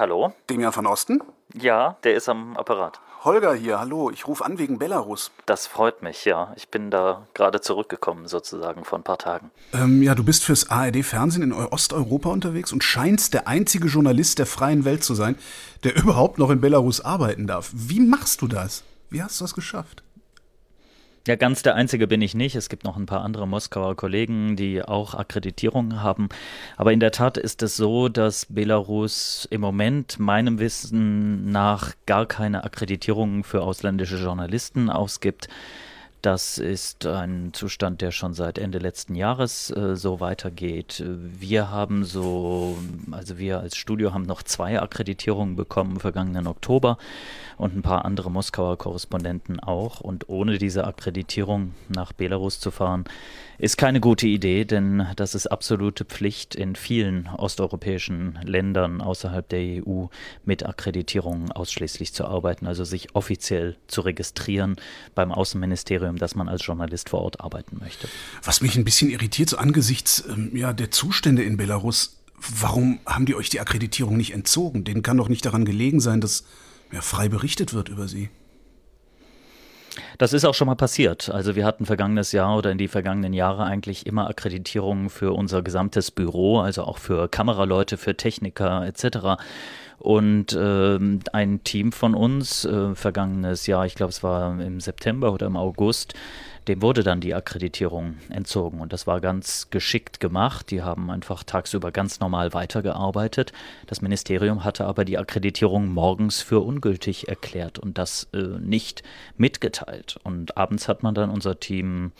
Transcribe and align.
Hallo? 0.00 0.32
Demian 0.48 0.74
van 0.74 0.86
Osten? 0.86 1.20
Ja, 1.52 1.98
der 2.04 2.14
ist 2.14 2.26
am 2.30 2.56
Apparat. 2.56 3.02
Holger 3.22 3.52
hier, 3.52 3.78
hallo. 3.78 4.10
Ich 4.10 4.26
rufe 4.26 4.42
an 4.42 4.58
wegen 4.58 4.78
Belarus. 4.78 5.30
Das 5.44 5.66
freut 5.66 6.02
mich, 6.02 6.24
ja. 6.24 6.54
Ich 6.56 6.70
bin 6.70 6.90
da 6.90 7.26
gerade 7.34 7.60
zurückgekommen, 7.60 8.26
sozusagen, 8.26 8.86
vor 8.86 8.98
ein 8.98 9.02
paar 9.02 9.18
Tagen. 9.18 9.50
Ähm, 9.74 10.02
ja, 10.02 10.14
du 10.14 10.24
bist 10.24 10.42
fürs 10.42 10.70
ARD-Fernsehen 10.70 11.42
in 11.42 11.52
Osteuropa 11.52 12.30
unterwegs 12.30 12.72
und 12.72 12.82
scheinst 12.82 13.34
der 13.34 13.46
einzige 13.46 13.88
Journalist 13.88 14.38
der 14.38 14.46
freien 14.46 14.86
Welt 14.86 15.04
zu 15.04 15.14
sein, 15.14 15.36
der 15.84 15.94
überhaupt 15.94 16.38
noch 16.38 16.48
in 16.48 16.62
Belarus 16.62 17.02
arbeiten 17.02 17.46
darf. 17.46 17.70
Wie 17.74 18.00
machst 18.00 18.40
du 18.40 18.48
das? 18.48 18.84
Wie 19.10 19.22
hast 19.22 19.38
du 19.38 19.44
das 19.44 19.52
geschafft? 19.52 20.02
Ja, 21.26 21.36
ganz 21.36 21.62
der 21.62 21.74
Einzige 21.74 22.06
bin 22.06 22.22
ich 22.22 22.34
nicht. 22.34 22.56
Es 22.56 22.70
gibt 22.70 22.84
noch 22.84 22.96
ein 22.96 23.04
paar 23.04 23.20
andere 23.20 23.46
Moskauer 23.46 23.94
Kollegen, 23.94 24.56
die 24.56 24.82
auch 24.82 25.14
Akkreditierungen 25.14 26.02
haben. 26.02 26.30
Aber 26.78 26.94
in 26.94 27.00
der 27.00 27.10
Tat 27.10 27.36
ist 27.36 27.62
es 27.62 27.76
so, 27.76 28.08
dass 28.08 28.46
Belarus 28.46 29.46
im 29.50 29.60
Moment 29.60 30.18
meinem 30.18 30.58
Wissen 30.58 31.50
nach 31.50 31.92
gar 32.06 32.24
keine 32.24 32.64
Akkreditierungen 32.64 33.44
für 33.44 33.60
ausländische 33.62 34.16
Journalisten 34.16 34.88
ausgibt. 34.88 35.48
Das 36.22 36.58
ist 36.58 37.06
ein 37.06 37.54
Zustand, 37.54 38.02
der 38.02 38.10
schon 38.10 38.34
seit 38.34 38.58
Ende 38.58 38.78
letzten 38.78 39.14
Jahres 39.14 39.70
äh, 39.70 39.96
so 39.96 40.20
weitergeht. 40.20 41.02
Wir 41.06 41.70
haben 41.70 42.04
so, 42.04 42.76
also 43.10 43.38
wir 43.38 43.60
als 43.60 43.76
Studio 43.76 44.12
haben 44.12 44.24
noch 44.24 44.42
zwei 44.42 44.80
Akkreditierungen 44.80 45.56
bekommen 45.56 45.98
vergangenen 45.98 46.46
Oktober 46.46 46.98
und 47.56 47.74
ein 47.74 47.80
paar 47.82 48.04
andere 48.04 48.30
Moskauer 48.30 48.76
Korrespondenten 48.76 49.60
auch. 49.60 50.00
Und 50.00 50.28
ohne 50.28 50.58
diese 50.58 50.86
Akkreditierung 50.86 51.74
nach 51.88 52.12
Belarus 52.12 52.60
zu 52.60 52.70
fahren, 52.70 53.04
ist 53.60 53.76
keine 53.76 54.00
gute 54.00 54.26
Idee, 54.26 54.64
denn 54.64 55.06
das 55.16 55.34
ist 55.34 55.46
absolute 55.46 56.06
Pflicht 56.06 56.54
in 56.54 56.76
vielen 56.76 57.26
osteuropäischen 57.26 58.38
Ländern 58.42 59.02
außerhalb 59.02 59.46
der 59.48 59.86
EU 59.86 60.06
mit 60.44 60.64
Akkreditierungen 60.64 61.52
ausschließlich 61.52 62.14
zu 62.14 62.24
arbeiten, 62.24 62.66
also 62.66 62.84
sich 62.84 63.14
offiziell 63.14 63.76
zu 63.86 64.00
registrieren 64.00 64.76
beim 65.14 65.30
Außenministerium, 65.30 66.16
dass 66.16 66.34
man 66.34 66.48
als 66.48 66.64
Journalist 66.64 67.10
vor 67.10 67.20
Ort 67.20 67.40
arbeiten 67.40 67.78
möchte. 67.78 68.08
Was 68.42 68.62
mich 68.62 68.76
ein 68.76 68.84
bisschen 68.84 69.10
irritiert, 69.10 69.50
so 69.50 69.58
angesichts 69.58 70.24
ähm, 70.28 70.56
ja, 70.56 70.72
der 70.72 70.90
Zustände 70.90 71.42
in 71.42 71.58
Belarus, 71.58 72.22
warum 72.36 73.00
haben 73.04 73.26
die 73.26 73.34
euch 73.34 73.50
die 73.50 73.60
Akkreditierung 73.60 74.16
nicht 74.16 74.32
entzogen? 74.32 74.84
Denen 74.84 75.02
kann 75.02 75.18
doch 75.18 75.28
nicht 75.28 75.44
daran 75.44 75.66
gelegen 75.66 76.00
sein, 76.00 76.22
dass 76.22 76.44
ja, 76.92 77.02
frei 77.02 77.28
berichtet 77.28 77.74
wird 77.74 77.90
über 77.90 78.08
sie. 78.08 78.30
Das 80.18 80.32
ist 80.32 80.44
auch 80.44 80.54
schon 80.54 80.66
mal 80.66 80.74
passiert. 80.74 81.30
Also 81.30 81.56
wir 81.56 81.64
hatten 81.64 81.86
vergangenes 81.86 82.32
Jahr 82.32 82.56
oder 82.56 82.70
in 82.70 82.78
die 82.78 82.88
vergangenen 82.88 83.32
Jahre 83.32 83.64
eigentlich 83.64 84.06
immer 84.06 84.28
Akkreditierungen 84.28 85.10
für 85.10 85.32
unser 85.32 85.62
gesamtes 85.62 86.10
Büro, 86.10 86.60
also 86.60 86.84
auch 86.84 86.98
für 86.98 87.28
Kameraleute, 87.28 87.96
für 87.96 88.16
Techniker 88.16 88.86
etc. 88.86 89.42
Und 89.98 90.52
äh, 90.54 90.98
ein 91.32 91.64
Team 91.64 91.92
von 91.92 92.14
uns, 92.14 92.64
äh, 92.64 92.94
vergangenes 92.94 93.66
Jahr, 93.66 93.84
ich 93.86 93.94
glaube 93.94 94.10
es 94.10 94.22
war 94.22 94.58
im 94.60 94.80
September 94.80 95.32
oder 95.32 95.46
im 95.46 95.56
August, 95.56 96.14
dem 96.70 96.82
wurde 96.82 97.02
dann 97.02 97.20
die 97.20 97.34
Akkreditierung 97.34 98.18
entzogen. 98.28 98.80
Und 98.80 98.92
das 98.92 99.06
war 99.08 99.20
ganz 99.20 99.70
geschickt 99.70 100.20
gemacht. 100.20 100.70
Die 100.70 100.82
haben 100.82 101.10
einfach 101.10 101.42
tagsüber 101.42 101.90
ganz 101.90 102.20
normal 102.20 102.54
weitergearbeitet. 102.54 103.52
Das 103.88 104.02
Ministerium 104.02 104.62
hatte 104.62 104.86
aber 104.86 105.04
die 105.04 105.18
Akkreditierung 105.18 105.88
morgens 105.88 106.42
für 106.42 106.60
ungültig 106.60 107.28
erklärt 107.28 107.80
und 107.80 107.98
das 107.98 108.28
äh, 108.32 108.38
nicht 108.60 109.02
mitgeteilt. 109.36 110.20
Und 110.22 110.56
abends 110.56 110.86
hat 110.86 111.02
man 111.02 111.14
dann 111.14 111.30
unser 111.30 111.58
Team 111.58 112.12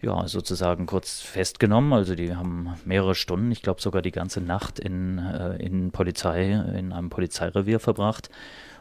ja, 0.00 0.26
sozusagen 0.28 0.86
kurz 0.86 1.20
festgenommen. 1.20 1.92
Also 1.92 2.14
die 2.14 2.34
haben 2.34 2.74
mehrere 2.86 3.14
Stunden, 3.14 3.52
ich 3.52 3.60
glaube 3.60 3.82
sogar 3.82 4.00
die 4.00 4.12
ganze 4.12 4.40
Nacht 4.40 4.78
in, 4.78 5.18
äh, 5.18 5.56
in 5.56 5.90
Polizei, 5.90 6.52
in 6.52 6.94
einem 6.94 7.10
Polizeirevier 7.10 7.80
verbracht 7.80 8.30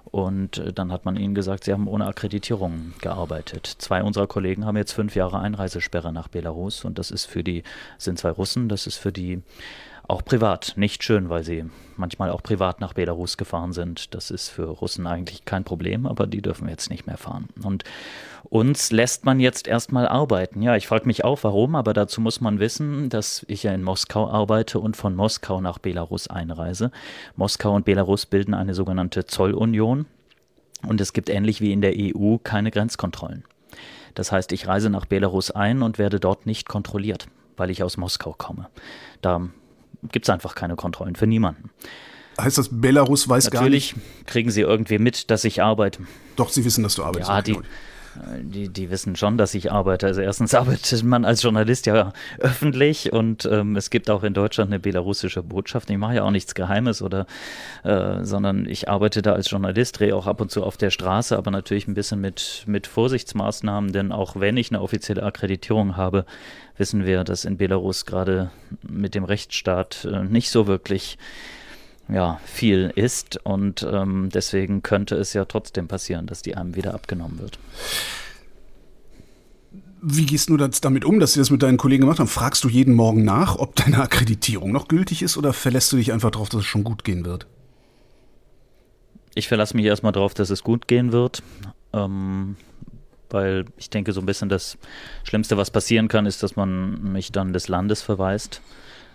und 0.05 0.57
äh, 0.57 0.73
dann 0.73 0.91
hat 0.91 1.05
man 1.05 1.15
ihnen 1.15 1.35
gesagt, 1.35 1.63
sie 1.63 1.73
haben 1.73 1.87
ohne 1.87 2.05
Akkreditierung 2.05 2.93
gearbeitet. 3.01 3.65
Zwei 3.77 4.03
unserer 4.03 4.27
Kollegen 4.27 4.65
haben 4.65 4.77
jetzt 4.77 4.93
fünf 4.93 5.15
Jahre 5.15 5.39
Einreisesperre 5.39 6.13
nach 6.13 6.27
Belarus 6.27 6.85
und 6.85 6.99
das 6.99 7.11
ist 7.11 7.25
für 7.25 7.43
die, 7.43 7.63
sind 7.97 8.19
zwei 8.19 8.31
Russen, 8.31 8.69
das 8.69 8.87
ist 8.87 8.97
für 8.97 9.11
die 9.11 9.41
auch 10.07 10.23
privat 10.23 10.73
nicht 10.75 11.03
schön, 11.03 11.29
weil 11.29 11.43
sie 11.43 11.65
manchmal 11.95 12.29
auch 12.29 12.43
privat 12.43 12.81
nach 12.81 12.93
Belarus 12.93 13.37
gefahren 13.37 13.71
sind. 13.71 14.13
Das 14.13 14.31
ist 14.31 14.49
für 14.49 14.65
Russen 14.65 15.07
eigentlich 15.07 15.45
kein 15.45 15.63
Problem, 15.63 16.05
aber 16.05 16.27
die 16.27 16.41
dürfen 16.41 16.67
jetzt 16.67 16.89
nicht 16.89 17.07
mehr 17.07 17.17
fahren. 17.17 17.47
Und 17.63 17.83
uns 18.43 18.91
lässt 18.91 19.25
man 19.25 19.39
jetzt 19.39 19.67
erstmal 19.67 20.07
arbeiten. 20.07 20.61
Ja, 20.61 20.75
ich 20.75 20.87
frage 20.87 21.05
mich 21.05 21.23
auch, 21.23 21.39
warum, 21.43 21.75
aber 21.75 21.93
dazu 21.93 22.19
muss 22.19 22.41
man 22.41 22.59
wissen, 22.59 23.09
dass 23.09 23.45
ich 23.47 23.63
ja 23.63 23.73
in 23.73 23.83
Moskau 23.83 24.29
arbeite 24.29 24.79
und 24.79 24.97
von 24.97 25.15
Moskau 25.15 25.61
nach 25.61 25.79
Belarus 25.79 26.27
einreise. 26.27 26.91
Moskau 27.35 27.73
und 27.73 27.85
Belarus 27.85 28.25
bilden 28.25 28.53
eine 28.53 28.73
sogenannte 28.73 29.25
Zollunion 29.25 30.05
und 30.85 30.99
es 30.99 31.13
gibt 31.13 31.29
ähnlich 31.29 31.61
wie 31.61 31.71
in 31.71 31.81
der 31.81 31.93
EU 31.95 32.37
keine 32.43 32.71
Grenzkontrollen. 32.71 33.45
Das 34.15 34.31
heißt, 34.31 34.51
ich 34.51 34.67
reise 34.67 34.89
nach 34.89 35.05
Belarus 35.05 35.49
ein 35.49 35.81
und 35.81 35.97
werde 35.97 36.19
dort 36.19 36.45
nicht 36.45 36.67
kontrolliert, 36.67 37.27
weil 37.57 37.69
ich 37.69 37.81
aus 37.83 37.97
Moskau 37.97 38.35
komme. 38.37 38.69
Da 39.21 39.49
gibt 40.11 40.25
es 40.25 40.29
einfach 40.29 40.55
keine 40.55 40.75
Kontrollen 40.75 41.15
für 41.15 41.27
niemanden. 41.27 41.69
Heißt 42.39 42.57
das, 42.57 42.69
Belarus 42.71 43.29
weiß 43.29 43.45
Natürlich 43.45 43.61
gar 43.61 43.69
nicht? 43.69 43.95
Natürlich 43.95 44.25
kriegen 44.25 44.51
sie 44.51 44.61
irgendwie 44.61 44.97
mit, 44.97 45.29
dass 45.29 45.43
ich 45.43 45.61
arbeite. 45.61 45.99
Doch, 46.35 46.49
sie 46.49 46.65
wissen, 46.65 46.83
dass 46.83 46.95
du 46.95 47.03
arbeitest. 47.03 47.29
Ja, 47.29 47.41
die, 47.41 47.57
die, 48.41 48.69
die 48.69 48.89
wissen 48.89 49.15
schon, 49.15 49.37
dass 49.37 49.53
ich 49.53 49.71
arbeite. 49.71 50.07
Also 50.07 50.21
erstens 50.21 50.53
arbeitet 50.55 51.03
man 51.03 51.25
als 51.25 51.41
Journalist 51.43 51.85
ja 51.85 52.13
öffentlich 52.39 53.13
und 53.13 53.45
ähm, 53.45 53.75
es 53.75 53.89
gibt 53.89 54.09
auch 54.09 54.23
in 54.23 54.33
Deutschland 54.33 54.71
eine 54.71 54.79
belarussische 54.79 55.43
Botschaft. 55.43 55.89
Ich 55.89 55.97
mache 55.97 56.15
ja 56.15 56.23
auch 56.23 56.31
nichts 56.31 56.55
Geheimes 56.55 57.01
oder, 57.01 57.25
äh, 57.83 58.23
sondern 58.23 58.65
ich 58.67 58.89
arbeite 58.89 59.21
da 59.21 59.33
als 59.33 59.49
Journalist, 59.49 59.99
drehe 59.99 60.15
auch 60.15 60.27
ab 60.27 60.41
und 60.41 60.51
zu 60.51 60.63
auf 60.63 60.77
der 60.77 60.89
Straße, 60.89 61.37
aber 61.37 61.51
natürlich 61.51 61.87
ein 61.87 61.93
bisschen 61.93 62.21
mit, 62.21 62.63
mit 62.67 62.87
Vorsichtsmaßnahmen, 62.87 63.91
denn 63.91 64.11
auch 64.11 64.35
wenn 64.39 64.57
ich 64.57 64.71
eine 64.71 64.81
offizielle 64.81 65.23
Akkreditierung 65.23 65.97
habe, 65.97 66.25
wissen 66.77 67.05
wir, 67.05 67.23
dass 67.23 67.45
in 67.45 67.57
Belarus 67.57 68.05
gerade 68.05 68.51
mit 68.81 69.15
dem 69.15 69.23
Rechtsstaat 69.23 70.05
äh, 70.05 70.23
nicht 70.23 70.49
so 70.49 70.67
wirklich 70.67 71.17
ja, 72.09 72.39
viel 72.45 72.91
ist 72.95 73.39
und 73.45 73.87
ähm, 73.89 74.29
deswegen 74.33 74.83
könnte 74.83 75.15
es 75.15 75.33
ja 75.33 75.45
trotzdem 75.45 75.87
passieren, 75.87 76.27
dass 76.27 76.41
die 76.41 76.55
einem 76.55 76.75
wieder 76.75 76.93
abgenommen 76.93 77.39
wird. 77.39 77.59
Wie 80.05 80.25
gehst 80.25 80.49
du 80.49 80.57
das 80.57 80.81
damit 80.81 81.05
um, 81.05 81.21
dass 81.21 81.33
sie 81.33 81.39
das 81.39 81.49
mit 81.49 81.63
deinen 81.63 81.77
Kollegen 81.77 82.01
gemacht 82.01 82.19
haben? 82.19 82.27
Fragst 82.27 82.65
du 82.65 82.69
jeden 82.69 82.93
Morgen 82.93 83.23
nach, 83.23 83.55
ob 83.55 83.75
deine 83.77 84.01
Akkreditierung 84.01 84.73
noch 84.73 84.89
gültig 84.89 85.21
ist 85.21 85.37
oder 85.37 85.53
verlässt 85.53 85.93
du 85.93 85.97
dich 85.97 86.11
einfach 86.11 86.31
darauf, 86.31 86.49
dass 86.49 86.61
es 86.61 86.65
schon 86.65 86.83
gut 86.83 87.05
gehen 87.05 87.23
wird? 87.23 87.47
Ich 89.33 89.47
verlasse 89.47 89.77
mich 89.77 89.85
erstmal 89.85 90.11
darauf, 90.11 90.33
dass 90.33 90.49
es 90.49 90.61
gut 90.63 90.89
gehen 90.89 91.13
wird. 91.13 91.41
Ähm, 91.93 92.57
weil 93.33 93.65
ich 93.77 93.89
denke, 93.89 94.13
so 94.13 94.21
ein 94.21 94.25
bisschen 94.25 94.49
das 94.49 94.77
Schlimmste, 95.23 95.57
was 95.57 95.71
passieren 95.71 96.07
kann, 96.07 96.25
ist, 96.25 96.43
dass 96.43 96.55
man 96.55 97.11
mich 97.11 97.31
dann 97.31 97.53
des 97.53 97.67
Landes 97.67 98.01
verweist. 98.01 98.61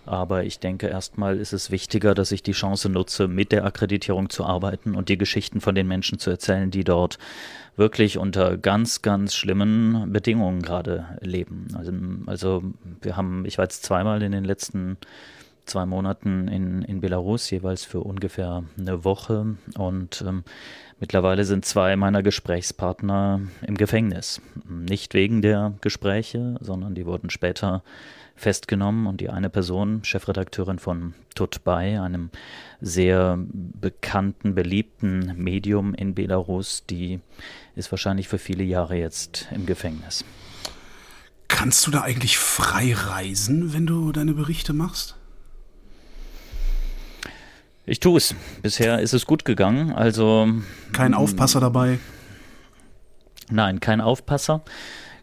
Aber 0.04 0.44
ich 0.44 0.58
denke, 0.58 0.86
erstmal 0.86 1.36
ist 1.36 1.52
es 1.52 1.70
wichtiger, 1.70 2.14
dass 2.14 2.32
ich 2.32 2.42
die 2.42 2.52
Chance 2.52 2.88
nutze, 2.88 3.28
mit 3.28 3.52
der 3.52 3.66
Akkreditierung 3.66 4.30
zu 4.30 4.44
arbeiten 4.44 4.94
und 4.94 5.10
die 5.10 5.18
Geschichten 5.18 5.60
von 5.60 5.74
den 5.74 5.86
Menschen 5.86 6.18
zu 6.18 6.30
erzählen, 6.30 6.70
die 6.70 6.82
dort 6.82 7.18
wirklich 7.76 8.16
unter 8.16 8.56
ganz, 8.56 9.02
ganz 9.02 9.34
schlimmen 9.34 10.10
Bedingungen 10.10 10.62
gerade 10.62 11.18
leben. 11.20 11.68
Also, 11.76 11.92
also 12.26 12.62
wir 13.02 13.16
haben, 13.18 13.44
ich 13.44 13.58
war 13.58 13.66
jetzt 13.66 13.84
zweimal 13.84 14.22
in 14.22 14.32
den 14.32 14.44
letzten 14.44 14.96
zwei 15.68 15.86
Monaten 15.86 16.48
in, 16.48 16.82
in 16.82 17.00
Belarus, 17.00 17.50
jeweils 17.50 17.84
für 17.84 18.00
ungefähr 18.00 18.64
eine 18.78 19.04
Woche. 19.04 19.56
Und 19.76 20.24
ähm, 20.26 20.42
mittlerweile 21.00 21.44
sind 21.44 21.64
zwei 21.64 21.96
meiner 21.96 22.22
Gesprächspartner 22.22 23.40
im 23.66 23.76
Gefängnis. 23.76 24.40
Nicht 24.68 25.14
wegen 25.14 25.42
der 25.42 25.74
Gespräche, 25.80 26.56
sondern 26.60 26.94
die 26.94 27.06
wurden 27.06 27.30
später 27.30 27.82
festgenommen 28.38 29.06
und 29.06 29.20
die 29.20 29.30
eine 29.30 29.50
Person, 29.50 30.04
Chefredakteurin 30.04 30.78
von 30.78 31.14
Tutbay, 31.34 31.98
einem 31.98 32.30
sehr 32.80 33.36
bekannten, 33.38 34.54
beliebten 34.54 35.34
Medium 35.36 35.94
in 35.94 36.14
Belarus, 36.14 36.84
die 36.88 37.20
ist 37.74 37.90
wahrscheinlich 37.90 38.28
für 38.28 38.38
viele 38.38 38.64
Jahre 38.64 38.96
jetzt 38.96 39.48
im 39.52 39.66
Gefängnis. 39.66 40.24
Kannst 41.48 41.86
du 41.86 41.90
da 41.90 42.02
eigentlich 42.02 42.38
frei 42.38 42.94
reisen, 42.94 43.72
wenn 43.72 43.86
du 43.86 44.12
deine 44.12 44.34
Berichte 44.34 44.72
machst? 44.72 45.17
Ich 47.88 48.00
tue 48.00 48.18
es. 48.18 48.34
Bisher 48.60 49.00
ist 49.00 49.14
es 49.14 49.24
gut 49.24 49.46
gegangen. 49.46 49.92
Also 49.92 50.46
kein 50.92 51.14
Aufpasser 51.14 51.58
dabei. 51.58 51.98
Nein, 53.50 53.80
kein 53.80 54.02
Aufpasser 54.02 54.62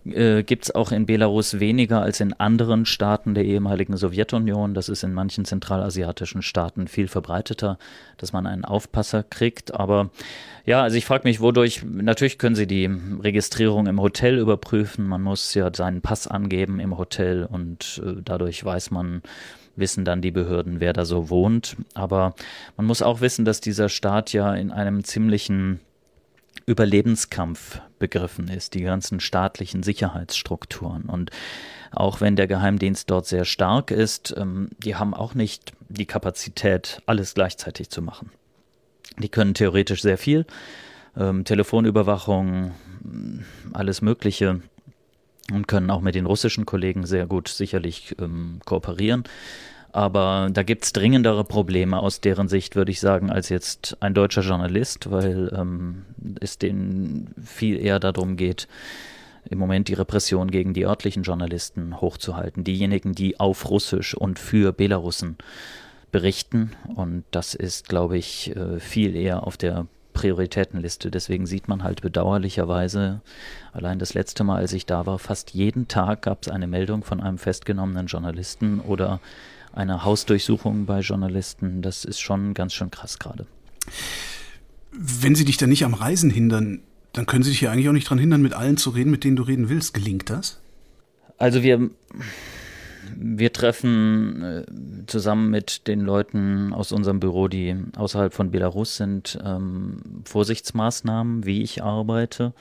äh, 0.04 0.42
gibt 0.42 0.64
es 0.64 0.74
auch 0.74 0.92
in 0.92 1.06
Belarus 1.06 1.60
weniger 1.60 2.02
als 2.02 2.22
in 2.22 2.34
anderen 2.34 2.88
Staaten 2.88 3.36
der 3.36 3.46
ehemaligen 3.46 3.96
Sowjetunion. 3.98 4.74
Das 4.74 4.90
ist 4.90 5.04
in 5.04 5.14
manchen 5.14 5.46
zentralasiatischen 5.46 6.42
Staaten 6.42 6.88
viel 6.88 7.08
verbreiteter, 7.08 7.78
dass 8.18 8.34
man 8.34 8.48
einen 8.48 8.66
Aufpasser 8.66 9.22
kriegt. 9.22 9.76
Aber 9.76 10.10
ja, 10.66 10.82
also 10.82 10.98
ich 10.98 11.06
frage 11.06 11.28
mich, 11.28 11.42
wodurch, 11.42 11.84
natürlich 11.84 12.40
können 12.40 12.56
Sie 12.56 12.66
die 12.66 12.90
Registrierung 13.22 13.86
im 13.86 14.02
Hotel 14.02 14.40
überprüfen. 14.40 15.08
Man 15.08 15.22
muss 15.22 15.54
ja 15.54 15.70
seinen 15.72 16.02
Pass 16.02 16.26
angeben 16.26 16.80
im 16.80 16.98
Hotel 16.98 17.46
und 17.46 18.02
äh, 18.04 18.22
dadurch 18.24 18.66
weiß 18.66 18.90
man, 18.90 19.22
wissen 19.76 20.06
dann 20.06 20.22
die 20.22 20.32
Behörden, 20.32 20.80
wer 20.80 20.94
da 20.94 21.06
so 21.06 21.30
wohnt. 21.30 21.76
Aber 21.94 22.34
man 22.78 22.86
muss 22.86 23.02
auch 23.02 23.22
wissen, 23.22 23.46
dass 23.46 23.62
dieser 23.62 23.90
Staat 23.90 24.34
ja 24.34 24.54
in 24.54 24.72
einem 24.72 25.04
ziemlichen 25.04 25.80
Überlebenskampf 26.66 27.82
begriffen 28.00 28.48
ist, 28.48 28.74
die 28.74 28.82
ganzen 28.82 29.20
staatlichen 29.20 29.84
Sicherheitsstrukturen. 29.84 31.04
Und 31.04 31.32
auch 31.92 32.22
wenn 32.22 32.36
der 32.36 32.48
Geheimdienst 32.48 33.10
dort 33.10 33.28
sehr 33.28 33.46
stark 33.46 33.92
ist, 33.92 34.34
ähm, 34.38 34.70
die 34.80 34.96
haben 34.96 35.14
auch 35.14 35.36
nicht 35.36 35.74
die 35.90 36.06
Kapazität, 36.06 37.02
alles 37.06 37.34
gleichzeitig 37.34 37.90
zu 37.90 38.02
machen. 38.02 38.32
Die 39.18 39.30
können 39.30 39.54
theoretisch 39.54 40.02
sehr 40.02 40.18
viel, 40.18 40.46
ähm, 41.16 41.46
Telefonüberwachung, 41.46 42.74
alles 43.74 44.02
Mögliche 44.02 44.62
und 45.52 45.68
können 45.68 45.90
auch 45.90 46.02
mit 46.02 46.16
den 46.16 46.26
russischen 46.26 46.66
Kollegen 46.66 47.06
sehr 47.06 47.28
gut 47.28 47.48
sicherlich 47.48 48.16
ähm, 48.20 48.60
kooperieren. 48.66 49.24
Aber 49.92 50.50
da 50.52 50.64
gibt 50.64 50.84
es 50.84 50.92
dringendere 50.92 51.46
Probleme 51.46 52.00
aus 52.00 52.20
deren 52.20 52.50
Sicht, 52.50 52.76
würde 52.76 52.92
ich 52.92 53.00
sagen, 53.00 53.30
als 53.30 53.48
jetzt 53.48 53.96
ein 54.02 54.14
deutscher 54.14 54.42
Journalist, 54.42 55.10
weil 55.10 55.50
ähm, 55.58 56.04
es 56.42 56.58
denen 56.58 57.34
viel 57.42 57.80
eher 57.80 58.02
darum 58.02 58.36
geht, 58.36 58.68
im 59.50 59.58
Moment 59.58 59.88
die 59.88 59.94
Repression 59.94 60.52
gegen 60.52 60.74
die 60.74 60.86
örtlichen 60.86 61.24
Journalisten 61.24 62.02
hochzuhalten. 62.02 62.64
Diejenigen, 62.64 63.14
die 63.14 63.40
auf 63.40 63.70
Russisch 63.70 64.16
und 64.16 64.38
für 64.38 64.74
Belarussen 64.74 65.38
berichten. 66.12 66.72
Und 66.96 67.24
das 67.32 67.54
ist, 67.54 67.88
glaube 67.88 68.18
ich, 68.18 68.56
äh, 68.56 68.80
viel 68.80 69.16
eher 69.16 69.48
auf 69.48 69.56
der 69.56 69.88
Prioritätenliste. 70.16 71.12
Deswegen 71.12 71.46
sieht 71.46 71.68
man 71.68 71.84
halt 71.84 72.02
bedauerlicherweise, 72.02 73.22
allein 73.72 74.00
das 74.00 74.16
letzte 74.16 74.44
Mal, 74.44 74.58
als 74.58 74.74
ich 74.74 74.88
da 74.88 75.06
war, 75.06 75.20
fast 75.20 75.52
jeden 75.52 75.88
Tag 75.88 76.24
gab 76.24 76.42
es 76.42 76.50
eine 76.50 76.66
Meldung 76.66 77.04
von 77.04 77.22
einem 77.22 77.38
festgenommenen 77.38 78.08
Journalisten 78.08 78.80
oder 78.80 79.20
eine 79.74 80.04
Hausdurchsuchung 80.04 80.88
bei 80.88 81.02
Journalisten. 81.02 81.84
Das 81.84 82.06
ist 82.06 82.20
schon 82.20 82.56
ganz 82.56 82.74
schön 82.74 82.90
krass 82.90 83.20
gerade. 83.20 83.46
Wenn 84.92 85.36
sie 85.36 85.46
dich 85.46 85.58
dann 85.58 85.70
nicht 85.70 85.86
am 85.86 85.94
Reisen 85.94 86.32
hindern, 86.32 86.82
dann 87.14 87.28
können 87.28 87.44
sie 87.44 87.52
dich 87.52 87.62
ja 87.62 87.72
eigentlich 87.72 87.90
auch 87.90 87.94
nicht 87.94 88.08
daran 88.08 88.18
hindern, 88.18 88.42
mit 88.42 88.54
allen 88.54 88.78
zu 88.78 88.90
reden, 88.90 89.12
mit 89.12 89.24
denen 89.24 89.36
du 89.36 89.44
reden 89.44 89.70
willst. 89.70 89.94
Gelingt 89.94 90.30
das? 90.30 90.60
Also 91.38 91.62
wir, 91.62 91.90
wir 93.16 93.54
treffen 93.54 94.44
äh, 94.44 94.66
zusammen 95.08 95.50
mit 95.50 95.88
den 95.88 96.02
Leuten 96.02 96.74
aus 96.74 96.92
unserem 96.92 97.20
Büro, 97.20 97.48
die 97.48 97.76
außerhalb 97.96 98.34
von 98.34 98.52
Belarus 98.52 98.98
sind, 98.98 99.40
ähm, 99.44 100.24
Vorsichtsmaßnahmen, 100.26 101.46
wie 101.46 101.62
ich 101.62 101.84
arbeite 101.84 102.54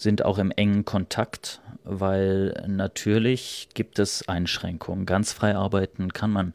sind 0.00 0.24
auch 0.24 0.38
im 0.38 0.50
engen 0.50 0.84
Kontakt, 0.84 1.60
weil 1.84 2.64
natürlich 2.66 3.68
gibt 3.74 3.98
es 3.98 4.26
Einschränkungen. 4.28 5.06
Ganz 5.06 5.32
frei 5.32 5.54
arbeiten 5.54 6.12
kann 6.12 6.30
man 6.30 6.54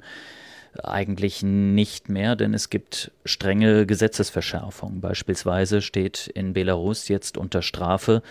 eigentlich 0.83 1.43
nicht 1.43 2.09
mehr, 2.09 2.35
denn 2.35 2.53
es 2.53 2.69
gibt 2.69 3.11
strenge 3.23 3.85
Gesetzesverschärfungen. 3.85 4.99
Beispielsweise 4.99 5.81
steht 5.81 6.27
in 6.27 6.53
Belarus 6.53 7.07
jetzt 7.07 7.37
unter 7.37 7.61
Strafe, 7.61 8.21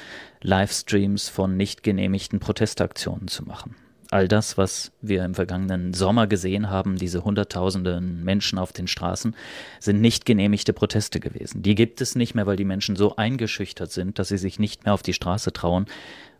Livestreams 0.42 1.28
von 1.28 1.56
nicht 1.56 1.82
genehmigten 1.82 2.40
Protestaktionen 2.40 3.28
zu 3.28 3.44
machen 3.44 3.76
all 4.14 4.28
das, 4.28 4.56
was 4.56 4.92
wir 5.02 5.24
im 5.24 5.34
vergangenen 5.34 5.92
Sommer 5.92 6.28
gesehen 6.28 6.70
haben, 6.70 6.98
diese 6.98 7.24
Hunderttausenden 7.24 8.22
Menschen 8.22 8.60
auf 8.60 8.72
den 8.72 8.86
Straßen, 8.86 9.34
sind 9.80 10.00
nicht 10.00 10.24
genehmigte 10.24 10.72
Proteste 10.72 11.18
gewesen. 11.18 11.62
Die 11.62 11.74
gibt 11.74 12.00
es 12.00 12.14
nicht 12.14 12.32
mehr, 12.32 12.46
weil 12.46 12.56
die 12.56 12.64
Menschen 12.64 12.94
so 12.94 13.16
eingeschüchtert 13.16 13.90
sind, 13.90 14.20
dass 14.20 14.28
sie 14.28 14.38
sich 14.38 14.60
nicht 14.60 14.84
mehr 14.84 14.94
auf 14.94 15.02
die 15.02 15.14
Straße 15.14 15.52
trauen, 15.52 15.86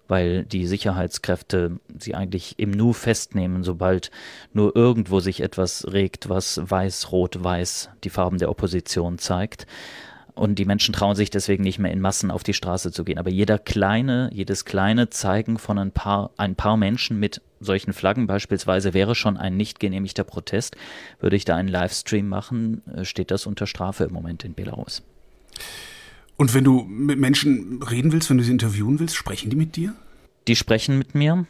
weil 0.07 0.45
die 0.45 0.69
Sicherheitskräfte 0.69 1.81
sie 1.99 2.15
eigentlich 2.15 2.55
im 2.59 2.71
Nu 2.71 2.93
festnehmen, 2.93 3.65
sobald 3.65 4.13
nur 4.53 4.77
irgendwo 4.77 5.19
sich 5.19 5.41
etwas 5.41 5.93
regt, 5.93 6.29
was 6.29 6.61
weiß, 6.63 7.11
rot, 7.11 7.43
weiß 7.43 7.91
die 8.05 8.11
Farben 8.11 8.39
der 8.39 8.51
Opposition 8.51 9.19
zeigt. 9.19 9.67
Und 10.35 10.61
die 10.61 10.65
Menschen 10.65 10.93
trauen 10.93 11.15
sich 11.15 11.31
deswegen 11.31 11.63
nicht 11.63 11.79
mehr 11.79 11.93
in 11.93 12.01
Massen 12.01 12.31
auf 12.31 12.43
die 12.43 12.55
Straße 12.55 12.91
zu 12.91 13.05
gehen. 13.05 13.19
Aber 13.19 13.31
jeder 13.31 13.59
kleine, 13.59 14.31
jedes 14.33 14.65
kleine 14.65 15.09
Zeigen 15.11 15.59
von 15.59 15.79
ein 15.79 15.93
paar, 15.93 16.31
ein 16.37 16.57
paar 16.57 16.77
Menschen 16.77 17.21
mit 17.21 17.41
solchen 17.65 17.93
Flaggen 17.93 18.27
beispielsweise 18.27 18.95
wäre 18.95 19.15
schon 19.15 19.37
ein 19.37 19.57
nicht 19.57 19.81
genehmigter 19.81 20.25
Protest. 20.25 20.77
Würde 21.21 21.37
ich 21.37 21.45
da 21.45 21.57
einen 21.57 21.69
Livestream 21.69 22.29
machen, 22.29 22.83
äh, 22.95 23.05
steht 23.05 23.31
das 23.31 23.47
unter 23.47 23.67
Strafe 23.67 24.05
im 24.05 24.13
Moment 24.13 24.45
in 24.45 24.55
Belarus. 24.55 25.03
Und 26.37 26.55
wenn 26.55 26.65
du 26.65 26.83
mit 26.83 27.19
Menschen 27.19 27.83
reden 27.83 28.13
willst, 28.13 28.31
wenn 28.31 28.39
du 28.39 28.45
sie 28.45 28.53
interviewen 28.53 28.99
willst, 28.99 29.17
sprechen 29.17 29.51
die 29.51 29.57
mit 29.57 29.77
dir? 29.77 29.95
Die 30.49 30.57
sprechen 30.57 30.99
mit 30.99 31.15
mir. 31.15 31.47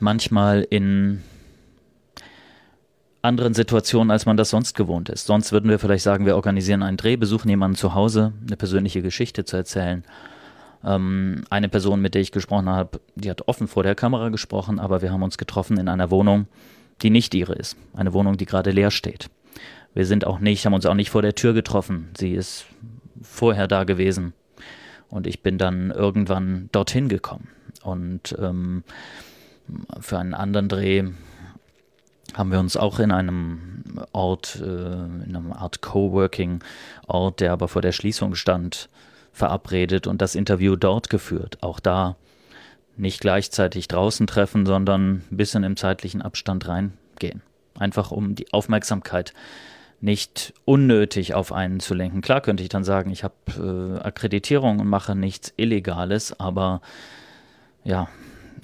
Manchmal 0.00 0.66
in 0.68 1.22
anderen 3.22 3.54
Situationen, 3.54 4.10
als 4.10 4.26
man 4.26 4.36
das 4.36 4.50
sonst 4.50 4.74
gewohnt 4.74 5.08
ist. 5.08 5.26
Sonst 5.26 5.52
würden 5.52 5.70
wir 5.70 5.78
vielleicht 5.78 6.04
sagen, 6.04 6.24
wir 6.24 6.36
organisieren 6.36 6.82
einen 6.82 6.96
Dreh, 6.96 7.16
besuchen 7.16 7.48
jemanden 7.48 7.76
zu 7.76 7.94
Hause, 7.94 8.32
eine 8.46 8.56
persönliche 8.56 9.02
Geschichte 9.02 9.44
zu 9.44 9.56
erzählen. 9.56 10.04
Ähm, 10.84 11.44
eine 11.50 11.68
Person, 11.68 12.00
mit 12.00 12.14
der 12.14 12.22
ich 12.22 12.32
gesprochen 12.32 12.68
habe, 12.68 13.00
die 13.14 13.30
hat 13.30 13.48
offen 13.48 13.68
vor 13.68 13.82
der 13.82 13.94
Kamera 13.94 14.28
gesprochen, 14.28 14.78
aber 14.78 15.02
wir 15.02 15.12
haben 15.12 15.22
uns 15.22 15.38
getroffen 15.38 15.78
in 15.78 15.88
einer 15.88 16.10
Wohnung, 16.10 16.46
die 17.02 17.10
nicht 17.10 17.34
ihre 17.34 17.54
ist. 17.54 17.76
Eine 17.94 18.12
Wohnung, 18.12 18.36
die 18.36 18.46
gerade 18.46 18.70
leer 18.70 18.90
steht. 18.90 19.30
Wir 19.94 20.06
sind 20.06 20.26
auch 20.26 20.38
nicht, 20.38 20.64
haben 20.64 20.74
uns 20.74 20.86
auch 20.86 20.94
nicht 20.94 21.10
vor 21.10 21.22
der 21.22 21.34
Tür 21.34 21.54
getroffen. 21.54 22.10
Sie 22.16 22.32
ist 22.32 22.66
vorher 23.22 23.66
da 23.66 23.84
gewesen. 23.84 24.32
Und 25.08 25.26
ich 25.26 25.42
bin 25.42 25.58
dann 25.58 25.90
irgendwann 25.90 26.68
dorthin 26.72 27.08
gekommen. 27.08 27.48
Und 27.82 28.36
ähm, 28.38 28.84
für 30.00 30.18
einen 30.18 30.34
anderen 30.34 30.68
Dreh 30.68 31.04
haben 32.34 32.52
wir 32.52 32.60
uns 32.60 32.76
auch 32.76 32.98
in 32.98 33.10
einem 33.10 34.00
Ort, 34.12 34.60
äh, 34.62 34.64
in 34.64 35.34
einem 35.34 35.52
Art 35.52 35.80
Coworking-Ort, 35.80 37.40
der 37.40 37.52
aber 37.52 37.68
vor 37.68 37.82
der 37.82 37.92
Schließung 37.92 38.34
stand, 38.34 38.88
verabredet 39.38 40.06
und 40.06 40.20
das 40.20 40.34
Interview 40.34 40.76
dort 40.76 41.08
geführt. 41.08 41.58
Auch 41.62 41.80
da 41.80 42.16
nicht 42.96 43.20
gleichzeitig 43.20 43.88
draußen 43.88 44.26
treffen, 44.26 44.66
sondern 44.66 45.22
ein 45.30 45.36
bisschen 45.36 45.64
im 45.64 45.76
zeitlichen 45.76 46.20
Abstand 46.20 46.68
reingehen. 46.68 47.42
Einfach 47.78 48.10
um 48.10 48.34
die 48.34 48.52
Aufmerksamkeit 48.52 49.32
nicht 50.00 50.52
unnötig 50.64 51.34
auf 51.34 51.52
einen 51.52 51.80
zu 51.80 51.94
lenken. 51.94 52.20
Klar 52.20 52.40
könnte 52.40 52.62
ich 52.62 52.68
dann 52.68 52.84
sagen, 52.84 53.10
ich 53.10 53.24
habe 53.24 53.34
äh, 53.58 54.04
Akkreditierung 54.04 54.80
und 54.80 54.88
mache 54.88 55.14
nichts 55.16 55.52
Illegales, 55.56 56.38
aber 56.38 56.80
ja, 57.84 58.08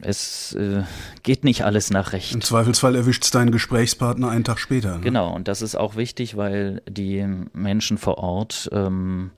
es 0.01 0.55
äh, 0.55 0.83
geht 1.23 1.45
nicht 1.45 1.65
alles 1.65 1.91
nach 1.91 2.13
Recht. 2.13 2.35
Im 2.35 2.41
Zweifelsfall 2.41 2.95
erwischt 2.95 3.25
es 3.25 3.31
deinen 3.31 3.51
Gesprächspartner 3.51 4.29
einen 4.29 4.45
Tag 4.45 4.59
später. 4.59 4.97
Ne? 4.97 5.01
Genau, 5.01 5.33
und 5.35 5.49
das 5.49 5.63
ist 5.63 5.77
auch 5.77 5.97
wichtig, 5.97 6.37
weil 6.37 6.83
die 6.89 7.27
Menschen 7.53 7.99
vor 7.99 8.19
Ort 8.19 8.69
ähm, 8.73 9.31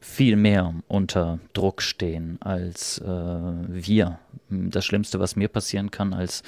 viel 0.00 0.36
mehr 0.36 0.74
unter 0.88 1.38
Druck 1.52 1.82
stehen 1.82 2.38
als 2.40 2.98
äh, 2.98 3.04
wir. 3.06 4.18
Das 4.48 4.84
Schlimmste, 4.84 5.20
was 5.20 5.36
mir 5.36 5.48
passieren 5.48 5.90
kann 5.90 6.14
als 6.14 6.42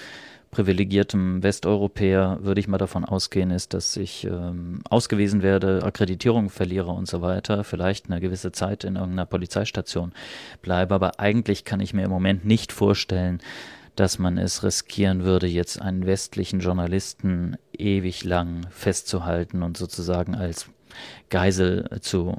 privilegiertem 0.51 1.43
Westeuropäer, 1.43 2.39
würde 2.43 2.61
ich 2.61 2.69
mal 2.69 2.79
davon 2.79 3.07
ausgehen, 3.07 3.51
ist, 3.51 3.73
dass 3.73 3.97
ich 3.97 4.25
ähm, 4.25 4.83
ausgewiesen 4.89 5.43
werde, 5.43 5.83
Akkreditierung 5.83 6.51
verliere 6.51 6.91
und 6.91 7.09
so 7.09 7.23
weiter, 7.23 7.65
vielleicht 7.65 8.11
eine 8.11 8.21
gewisse 8.21 8.53
Zeit 8.53 8.85
in 8.85 8.97
irgendeiner 8.97 9.25
Polizeistation 9.27 10.13
bleibe. 10.61 10.95
Aber 10.95 11.19
eigentlich 11.19 11.65
kann 11.65 11.81
ich 11.81 11.95
mir 11.95 12.05
im 12.05 12.11
Moment 12.11 12.45
nicht 12.45 12.71
vorstellen, 12.71 13.41
dass 13.97 14.19
man 14.19 14.39
es 14.39 14.63
riskieren 14.63 15.25
würde, 15.25 15.47
jetzt 15.47 15.81
einen 15.81 16.07
westlichen 16.07 16.61
Journalisten 16.61 17.57
ewig 17.77 18.25
lang 18.25 18.67
festzuhalten 18.71 19.63
und 19.63 19.77
sozusagen 19.77 20.35
als 20.35 20.69
Geisel 21.31 21.89
zu 22.01 22.37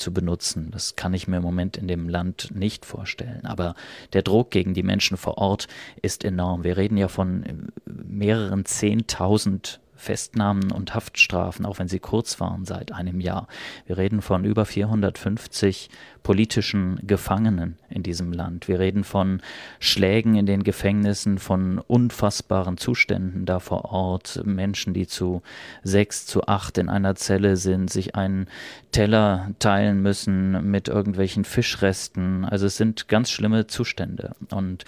zu 0.00 0.12
benutzen. 0.12 0.70
Das 0.72 0.96
kann 0.96 1.14
ich 1.14 1.28
mir 1.28 1.36
im 1.36 1.42
Moment 1.42 1.76
in 1.76 1.86
dem 1.86 2.08
Land 2.08 2.50
nicht 2.54 2.84
vorstellen. 2.84 3.44
Aber 3.44 3.74
der 4.12 4.22
Druck 4.22 4.50
gegen 4.50 4.74
die 4.74 4.82
Menschen 4.82 5.16
vor 5.16 5.38
Ort 5.38 5.68
ist 6.02 6.24
enorm. 6.24 6.64
Wir 6.64 6.76
reden 6.76 6.96
ja 6.96 7.08
von 7.08 7.70
mehreren 7.84 8.64
Zehntausend 8.64 9.80
Festnahmen 10.00 10.72
und 10.72 10.94
Haftstrafen, 10.94 11.66
auch 11.66 11.78
wenn 11.78 11.88
sie 11.88 11.98
kurz 11.98 12.40
waren, 12.40 12.64
seit 12.64 12.90
einem 12.92 13.20
Jahr. 13.20 13.48
Wir 13.86 13.98
reden 13.98 14.22
von 14.22 14.44
über 14.44 14.64
450 14.64 15.90
politischen 16.22 17.00
Gefangenen 17.06 17.78
in 17.88 18.02
diesem 18.02 18.32
Land. 18.32 18.66
Wir 18.66 18.78
reden 18.78 19.04
von 19.04 19.42
Schlägen 19.78 20.36
in 20.36 20.46
den 20.46 20.62
Gefängnissen, 20.62 21.38
von 21.38 21.78
unfassbaren 21.78 22.78
Zuständen 22.78 23.44
da 23.44 23.58
vor 23.58 23.86
Ort. 23.86 24.40
Menschen, 24.44 24.94
die 24.94 25.06
zu 25.06 25.42
sechs, 25.82 26.26
zu 26.26 26.46
acht 26.46 26.78
in 26.78 26.88
einer 26.88 27.14
Zelle 27.14 27.56
sind, 27.56 27.90
sich 27.90 28.14
einen 28.14 28.46
Teller 28.92 29.50
teilen 29.58 30.00
müssen 30.00 30.70
mit 30.70 30.88
irgendwelchen 30.88 31.44
Fischresten. 31.44 32.44
Also 32.44 32.66
es 32.66 32.76
sind 32.76 33.08
ganz 33.08 33.30
schlimme 33.30 33.66
Zustände. 33.66 34.34
Und 34.50 34.84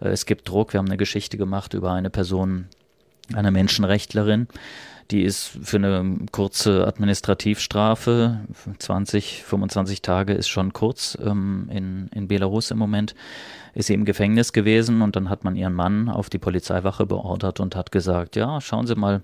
äh, 0.00 0.08
es 0.08 0.26
gibt 0.26 0.48
Druck. 0.48 0.72
Wir 0.72 0.78
haben 0.78 0.86
eine 0.86 0.96
Geschichte 0.96 1.36
gemacht 1.36 1.74
über 1.74 1.92
eine 1.92 2.10
Person, 2.10 2.66
eine 3.34 3.50
Menschenrechtlerin, 3.50 4.48
Die 5.10 5.22
ist 5.22 5.52
für 5.62 5.76
eine 5.76 6.26
kurze 6.32 6.86
Administrativstrafe, 6.86 8.40
20, 8.78 9.44
25 9.44 10.02
Tage 10.02 10.32
ist 10.32 10.48
schon 10.48 10.72
kurz 10.72 11.16
ähm, 11.24 11.68
in, 11.70 12.08
in 12.12 12.26
Belarus 12.26 12.72
im 12.72 12.78
Moment, 12.78 13.14
ist 13.74 13.86
sie 13.86 13.94
im 13.94 14.04
Gefängnis 14.04 14.52
gewesen 14.52 15.02
und 15.02 15.14
dann 15.14 15.30
hat 15.30 15.44
man 15.44 15.54
ihren 15.54 15.74
Mann 15.74 16.08
auf 16.08 16.28
die 16.28 16.38
Polizeiwache 16.38 17.06
beordert 17.06 17.60
und 17.60 17.76
hat 17.76 17.92
gesagt, 17.92 18.34
ja, 18.34 18.60
schauen 18.60 18.88
Sie 18.88 18.96
mal, 18.96 19.22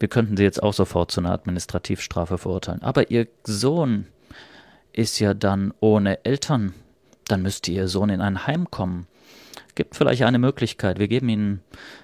wir 0.00 0.08
könnten 0.08 0.36
Sie 0.36 0.42
jetzt 0.42 0.62
auch 0.62 0.74
sofort 0.74 1.12
zu 1.12 1.20
einer 1.20 1.32
Administrativstrafe 1.32 2.36
verurteilen. 2.36 2.82
Aber 2.82 3.10
Ihr 3.10 3.28
Sohn 3.44 4.06
ist 4.92 5.20
ja 5.20 5.32
dann 5.32 5.72
ohne 5.80 6.24
Eltern. 6.24 6.74
Dann 7.28 7.42
müsste 7.42 7.70
Ihr 7.70 7.86
Sohn 7.86 8.10
in 8.10 8.20
ein 8.20 8.46
Heim 8.46 8.70
kommen. 8.70 9.06
Gibt 9.76 9.94
vielleicht 9.94 10.22
eine 10.22 10.38
Möglichkeit. 10.38 10.98
Wir 10.98 11.06
geben 11.06 11.28
Ihnen 11.28 11.60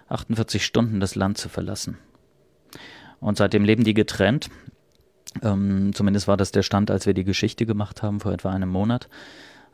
48 0.09 0.65
Stunden, 0.65 1.01
das 1.01 1.17
Land 1.17 1.39
zu 1.39 1.49
verlassen. 1.49 1.99
Und 3.19 3.39
seitdem 3.39 3.65
leben 3.65 3.83
die 3.83 3.95
getrennt. 3.95 4.51
Ähm, 5.43 5.93
zumindest 5.95 6.29
war 6.29 6.37
das 6.37 6.53
der 6.53 6.63
Stand, 6.63 6.91
als 6.91 7.07
wir 7.07 7.15
die 7.15 7.25
Geschichte 7.25 7.65
gemacht 7.65 8.03
haben, 8.03 8.21
vor 8.21 8.33
etwa 8.33 8.51
einem 8.51 8.69
Monat. 8.69 9.09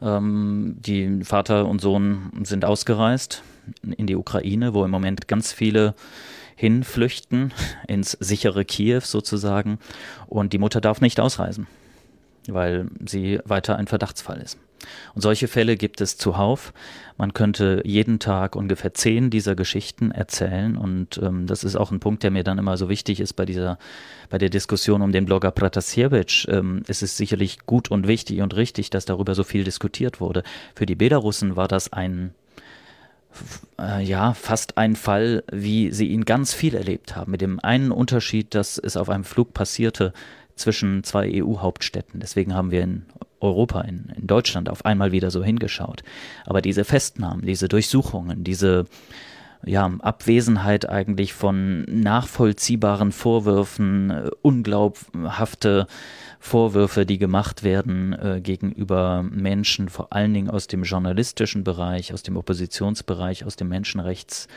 Ähm, 0.01 0.77
die 0.79 1.25
Vater 1.25 1.67
und 1.67 1.81
Sohn 1.81 2.31
sind 2.45 2.65
ausgereist 2.65 3.43
in 3.83 4.07
die 4.07 4.17
Ukraine, 4.17 4.75
wo 4.75 4.85
im 4.85 4.91
Moment 4.93 5.27
ganz 5.27 5.53
viele 5.53 5.95
hinflüchten, 6.55 7.53
ins 7.89 8.13
sichere 8.13 8.65
Kiew 8.65 9.01
sozusagen. 9.01 9.81
Und 10.29 10.53
die 10.53 10.59
Mutter 10.59 10.81
darf 10.81 11.01
nicht 11.01 11.19
ausreisen, 11.19 11.67
weil 12.53 12.89
sie 13.07 13.41
weiter 13.45 13.77
ein 13.77 13.87
Verdachtsfall 13.87 14.41
ist. 14.41 14.59
Und 15.15 15.23
solche 15.23 15.49
Fälle 15.49 15.77
gibt 15.77 16.01
es 16.01 16.17
zuhauf. 16.17 16.73
Man 17.17 17.35
könnte 17.35 17.83
jeden 17.85 18.19
Tag 18.19 18.55
ungefähr 18.57 18.95
zehn 18.95 19.31
dieser 19.31 19.55
Geschichten 19.55 20.11
erzählen. 20.11 20.77
Und 20.77 21.19
ähm, 21.23 21.47
das 21.47 21.65
ist 21.65 21.77
auch 21.77 21.91
ein 21.91 22.01
Punkt, 22.01 22.23
der 22.23 22.31
mir 22.31 22.45
dann 22.45 22.59
immer 22.59 22.77
so 22.77 22.89
wichtig 22.89 23.21
ist 23.21 23.35
bei 23.35 23.45
dieser, 23.45 23.79
bei 24.31 24.39
der 24.39 24.51
Diskussion 24.51 25.03
um 25.03 25.13
den 25.13 25.25
Blogger 25.25 25.51
Pratasiewicz. 25.51 26.47
Ähm, 26.49 26.83
es 26.87 27.03
ist 27.03 27.17
sicherlich 27.17 27.67
gut 27.67 27.91
und 27.91 28.07
wichtig 28.07 28.41
und 28.41 28.55
richtig, 28.57 28.91
dass 28.91 29.05
darüber 29.05 29.35
so 29.35 29.45
viel 29.45 29.65
diskutiert 29.65 30.21
wurde. 30.21 30.43
Für 30.75 30.87
die 30.87 30.95
Belarussen 30.95 31.57
war 31.57 31.69
das 31.69 31.93
ein 31.93 32.35
äh, 33.79 34.03
ja, 34.03 34.33
fast 34.35 34.79
ein 34.79 34.97
Fall, 34.97 35.45
wie 35.53 35.93
sie 35.93 36.09
ihn 36.09 36.25
ganz 36.25 36.55
viel 36.55 36.75
erlebt 36.75 37.15
haben. 37.15 37.31
Mit 37.31 37.41
dem 37.41 37.61
einen 37.61 37.93
Unterschied, 37.93 38.55
dass 38.55 38.79
es 38.79 38.97
auf 38.97 39.09
einem 39.09 39.25
Flug 39.25 39.55
passierte 39.55 40.13
zwischen 40.59 41.05
zwei 41.05 41.43
EU-Hauptstädten. 41.43 42.21
Deswegen 42.21 42.55
haben 42.55 42.71
wir 42.71 42.83
in 42.83 43.07
Europa, 43.41 43.81
in, 43.83 44.13
in 44.17 44.27
Deutschland 44.27 44.69
auf 44.69 44.85
einmal 44.85 45.13
wieder 45.13 45.31
so 45.31 45.45
hingeschaut. 45.45 46.03
Aber 46.45 46.61
diese 46.61 46.85
Festnahmen, 46.85 47.45
diese 47.47 47.69
Durchsuchungen, 47.69 48.45
diese 48.45 48.87
ja, 49.65 49.91
Abwesenheit 50.01 50.89
eigentlich 50.89 51.33
von 51.35 51.83
nachvollziehbaren 51.83 53.13
Vorwürfen, 53.13 54.11
äh, 54.11 54.31
unglaubhafte 54.43 55.87
Vorwürfe, 56.39 57.05
die 57.05 57.19
gemacht 57.19 57.65
werden 57.65 58.13
äh, 58.13 58.41
gegenüber 58.41 59.25
Menschen, 59.29 59.89
vor 59.89 60.13
allen 60.13 60.33
Dingen 60.33 60.51
aus 60.51 60.69
dem 60.69 60.85
journalistischen 60.85 61.65
Bereich, 61.65 62.13
aus 62.13 62.23
dem 62.23 62.37
Oppositionsbereich, 62.37 63.45
aus 63.45 63.57
dem 63.57 63.69
Menschenrechtsschutzbereich, 63.69 64.49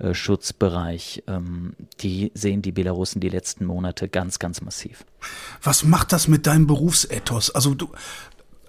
ähm, 0.00 1.74
die 2.00 2.32
sehen 2.34 2.62
die 2.62 2.72
Belarusen 2.72 3.20
die 3.20 3.28
letzten 3.28 3.64
Monate 3.64 4.08
ganz, 4.08 4.38
ganz 4.38 4.60
massiv. 4.60 5.04
Was 5.62 5.84
macht 5.84 6.12
das 6.12 6.28
mit 6.28 6.46
deinem 6.46 6.66
Berufsethos? 6.66 7.50
Also 7.50 7.74
du, 7.74 7.88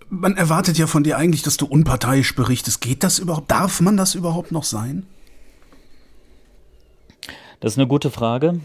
man 0.09 0.37
erwartet 0.37 0.77
ja 0.77 0.87
von 0.87 1.03
dir 1.03 1.17
eigentlich, 1.17 1.41
dass 1.41 1.57
du 1.57 1.65
unparteiisch 1.65 2.35
berichtest. 2.35 2.81
Geht 2.81 3.03
das 3.03 3.19
überhaupt? 3.19 3.49
Darf 3.51 3.81
man 3.81 3.97
das 3.97 4.15
überhaupt 4.15 4.51
noch 4.51 4.63
sein? 4.63 5.05
Das 7.59 7.73
ist 7.73 7.79
eine 7.79 7.87
gute 7.87 8.11
Frage. 8.11 8.59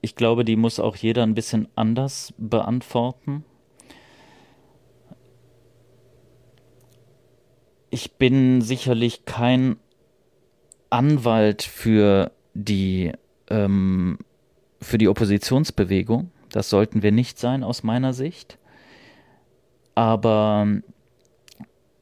Ich 0.00 0.14
glaube, 0.16 0.44
die 0.44 0.56
muss 0.56 0.78
auch 0.78 0.96
jeder 0.96 1.22
ein 1.22 1.34
bisschen 1.34 1.68
anders 1.74 2.32
beantworten. 2.38 3.44
Ich 7.90 8.12
bin 8.12 8.62
sicherlich 8.62 9.24
kein 9.24 9.76
Anwalt 10.92 11.62
für 11.62 12.32
die, 12.54 13.12
ähm, 13.48 14.18
für 14.80 14.98
die 14.98 15.08
Oppositionsbewegung. 15.08 16.30
Das 16.50 16.68
sollten 16.68 17.02
wir 17.02 17.12
nicht 17.12 17.38
sein 17.38 17.64
aus 17.64 17.82
meiner 17.82 18.12
Sicht. 18.12 18.58
Aber 19.94 20.66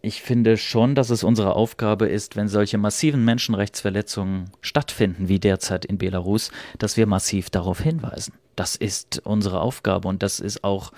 ich 0.03 0.23
finde 0.23 0.57
schon, 0.57 0.95
dass 0.95 1.11
es 1.11 1.23
unsere 1.23 1.55
Aufgabe 1.55 2.07
ist, 2.07 2.37
wenn 2.37 2.49
solche 2.49 2.79
massiven 2.79 3.25
Menschenrechtsverletzungen 3.25 4.51
stattfinden, 4.61 5.29
wie 5.29 5.39
derzeit 5.39 5.85
in 5.85 5.99
Belarus, 5.99 6.51
dass 6.79 6.97
wir 6.97 7.07
massiv 7.07 7.51
darauf 7.51 7.81
hinweisen. 7.81 8.35
Das 8.57 8.77
ist 8.77 9.21
unsere 9.25 9.61
Aufgabe 9.61 10.09
und 10.09 10.23
das 10.23 10.41
ist 10.41 10.65
auch 10.65 10.93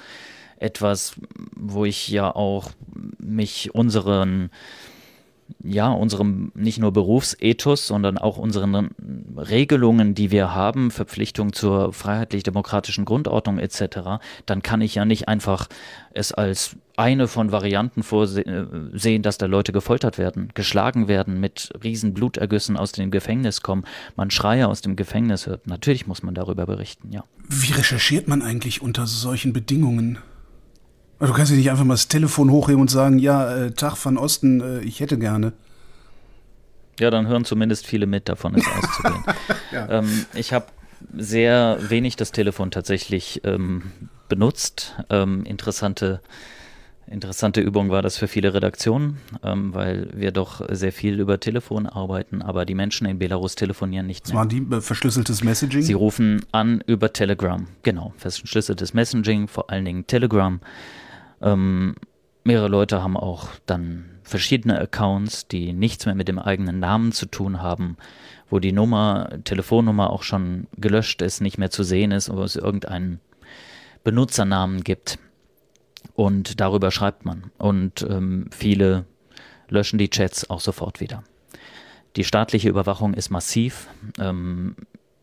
etwas, 0.57 1.15
wo 1.57 1.85
ich 1.85 2.09
ja 2.09 2.35
auch 2.35 2.71
mich 3.19 3.75
unseren 3.75 4.51
ja, 5.63 5.91
unserem 5.91 6.53
nicht 6.55 6.79
nur 6.79 6.93
Berufsethos, 6.93 7.87
sondern 7.87 8.19
auch 8.19 8.39
unseren 8.39 8.91
Regelungen, 9.37 10.15
die 10.15 10.31
wir 10.31 10.55
haben, 10.55 10.91
Verpflichtung 10.91 11.53
zur 11.53 11.93
freiheitlich-demokratischen 11.93 13.05
Grundordnung 13.05 13.59
etc., 13.59 14.21
dann 14.47 14.63
kann 14.63 14.81
ich 14.81 14.95
ja 14.95 15.05
nicht 15.05 15.29
einfach 15.29 15.69
es 16.15 16.33
als 16.33 16.77
eine 16.97 17.27
von 17.27 17.53
Varianten 17.53 18.03
vorsehen, 18.03 19.23
dass 19.23 19.39
da 19.39 19.47
Leute 19.47 19.73
gefoltert 19.73 20.19
werden, 20.19 20.51
geschlagen 20.55 21.09
werden, 21.09 21.41
mit 21.41 21.73
riesen 21.83 22.13
Blutergüssen 22.15 22.77
aus 22.77 22.93
dem 22.93 23.11
Gefängnis 23.11 23.63
kommen, 23.63 23.85
man 24.17 24.31
Schreie 24.31 24.69
aus 24.69 24.83
dem 24.83 24.97
Gefängnis 24.97 25.47
hört. 25.47 25.67
Natürlich 25.67 26.07
muss 26.07 26.23
man 26.23 26.35
darüber 26.35 26.67
berichten, 26.67 27.11
ja. 27.11 27.25
Wie 27.49 27.73
recherchiert 27.73 28.29
man 28.29 28.43
eigentlich 28.43 28.83
unter 28.83 29.07
solchen 29.07 29.53
Bedingungen? 29.53 30.19
Du 31.27 31.33
kannst 31.33 31.53
ja 31.53 31.57
nicht 31.57 31.71
einfach 31.71 31.85
mal 31.85 31.95
das 31.95 32.09
Telefon 32.09 32.51
hochheben 32.51 32.81
und 32.81 32.91
sagen, 32.91 33.21
ja, 33.21 33.55
äh, 33.55 33.71
Tag 33.71 33.97
von 33.97 34.19
Osten, 34.19 34.61
äh, 34.61 34.81
ich 34.81 34.99
hätte 34.99 35.19
gerne. 35.19 35.53
Ja, 36.99 37.11
dann 37.11 37.29
hören 37.29 37.45
zumindest 37.45 37.87
viele 37.87 38.07
mit, 38.07 38.29
davon 38.29 38.55
ist 38.55 38.67
auszugehen. 38.67 39.25
ja. 39.73 39.89
ähm, 39.89 40.27
ich 40.35 40.53
habe 40.53 40.67
sehr 41.17 41.79
wenig 41.89 42.17
das 42.17 42.33
Telefon 42.33 42.73
tatsächlich 42.73 43.41
ähm, 43.45 43.93
benutzt. 44.29 44.97
Ähm, 45.11 45.45
interessante, 45.45 46.21
interessante 47.07 47.61
Übung 47.61 47.91
war 47.91 48.03
das 48.03 48.17
für 48.17 48.27
viele 48.27 48.53
Redaktionen, 48.53 49.19
ähm, 49.45 49.73
weil 49.75 50.09
wir 50.15 50.33
doch 50.33 50.61
sehr 50.71 50.93
viel 50.93 51.21
über 51.21 51.39
Telefon 51.39 51.87
arbeiten, 51.87 52.43
aber 52.43 52.65
die 52.65 52.75
Menschen 52.75 53.07
in 53.07 53.21
Belarus 53.21 53.55
telefonieren 53.55 54.07
nicht 54.09 54.27
mehr. 54.27 54.35
Was 54.35 54.39
war 54.41 54.47
die 54.47 54.67
äh, 54.75 54.81
verschlüsseltes 54.81 55.45
Messaging? 55.45 55.83
Sie 55.83 55.93
rufen 55.93 56.45
an 56.51 56.83
über 56.87 57.13
Telegram. 57.13 57.69
Genau, 57.85 58.13
verschlüsseltes 58.17 58.93
Messaging, 58.93 59.47
vor 59.47 59.71
allen 59.71 59.85
Dingen 59.85 60.07
Telegram. 60.09 60.61
Ähm, 61.43 61.95
mehrere 62.45 62.69
Leute 62.69 63.03
haben 63.03 63.17
auch 63.17 63.49
dann 63.67 64.05
verschiedene 64.23 64.79
Accounts, 64.81 65.49
die 65.49 65.73
nichts 65.73 66.07
mehr 66.07 66.15
mit 66.15 66.29
dem 66.29 66.39
eigenen 66.39 66.79
Namen 66.79 67.13
zu 67.13 67.27
tun 67.27 67.61
haben, 67.61 67.97
wo 68.49 68.59
die 68.59 68.73
Nummer, 68.73 69.31
Telefonnummer 69.45 70.11
auch 70.11 70.23
schon 70.23 70.67
gelöscht 70.77 71.23
ist, 71.23 71.41
nicht 71.41 71.59
mehr 71.59 71.71
zu 71.71 71.83
sehen 71.83 72.13
ist, 72.13 72.33
wo 72.33 72.43
es 72.43 72.57
irgendeinen 72.57 73.21
Benutzernamen 74.05 74.85
gibt. 74.85 75.19
Und 76.15 76.61
darüber 76.61 76.91
schreibt 76.91 77.25
man. 77.25 77.51
Und 77.59 78.07
ähm, 78.09 78.49
viele 78.51 79.07
löschen 79.69 79.99
die 79.99 80.11
Chats 80.11 80.51
auch 80.51 80.61
sofort 80.61 81.01
wieder. 81.01 81.25
Die 82.17 82.25
staatliche 82.25 82.69
Überwachung 82.69 83.15
ist 83.15 83.31
massiv. 83.31 83.89
Ähm, 84.19 84.77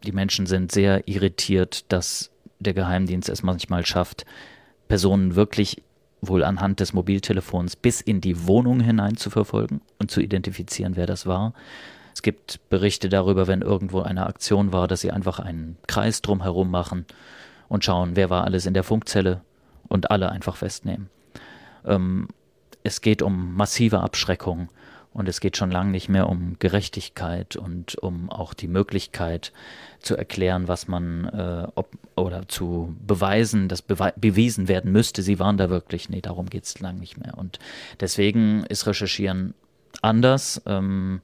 die 0.03 0.11
Menschen 0.11 0.45
sind 0.45 0.71
sehr 0.71 1.07
irritiert, 1.07 1.91
dass 1.91 2.31
der 2.59 2.73
Geheimdienst 2.73 3.29
es 3.29 3.43
manchmal 3.43 3.85
schafft, 3.85 4.25
Personen 4.87 5.35
wirklich 5.35 5.83
wohl 6.21 6.43
anhand 6.43 6.79
des 6.79 6.93
Mobiltelefons 6.93 7.75
bis 7.75 8.01
in 8.01 8.21
die 8.21 8.47
Wohnung 8.47 8.79
hinein 8.79 9.17
zu 9.17 9.29
verfolgen 9.29 9.81
und 9.99 10.11
zu 10.11 10.21
identifizieren, 10.21 10.95
wer 10.95 11.05
das 11.05 11.25
war. 11.25 11.53
Es 12.13 12.21
gibt 12.21 12.59
Berichte 12.69 13.07
darüber, 13.07 13.47
wenn 13.47 13.61
irgendwo 13.61 14.01
eine 14.01 14.25
Aktion 14.25 14.73
war, 14.73 14.87
dass 14.87 15.01
sie 15.01 15.11
einfach 15.11 15.39
einen 15.39 15.77
Kreis 15.87 16.21
drumherum 16.21 16.69
machen 16.69 17.05
und 17.69 17.85
schauen, 17.85 18.15
wer 18.15 18.29
war 18.29 18.43
alles 18.43 18.65
in 18.65 18.73
der 18.73 18.83
Funkzelle 18.83 19.41
und 19.87 20.11
alle 20.11 20.29
einfach 20.29 20.55
festnehmen. 20.55 21.09
Ähm, 21.85 22.27
es 22.83 23.01
geht 23.01 23.21
um 23.21 23.55
massive 23.55 24.01
Abschreckung 24.01 24.69
und 25.11 25.27
es 25.27 25.39
geht 25.39 25.57
schon 25.57 25.71
lange 25.71 25.91
nicht 25.91 26.07
mehr 26.07 26.29
um 26.29 26.57
Gerechtigkeit 26.59 27.55
und 27.55 27.97
um 27.97 28.29
auch 28.29 28.53
die 28.53 28.67
Möglichkeit 28.67 29.51
zu 29.99 30.15
erklären, 30.15 30.67
was 30.67 30.87
man 30.87 31.25
äh, 31.25 31.67
ob, 31.75 31.89
oder 32.15 32.47
zu 32.47 32.95
beweisen, 33.05 33.67
dass 33.67 33.81
bewiesen 33.81 34.67
werden 34.67 34.91
müsste, 34.91 35.21
sie 35.23 35.39
waren 35.39 35.57
da 35.57 35.69
wirklich. 35.69 36.09
Nee, 36.09 36.21
darum 36.21 36.47
geht 36.47 36.65
es 36.65 36.79
lang 36.79 36.99
nicht 36.99 37.17
mehr. 37.17 37.37
Und 37.37 37.59
deswegen 37.99 38.63
ist 38.65 38.85
Recherchieren 38.85 39.55
anders. 40.01 40.61
Ähm, 40.65 41.21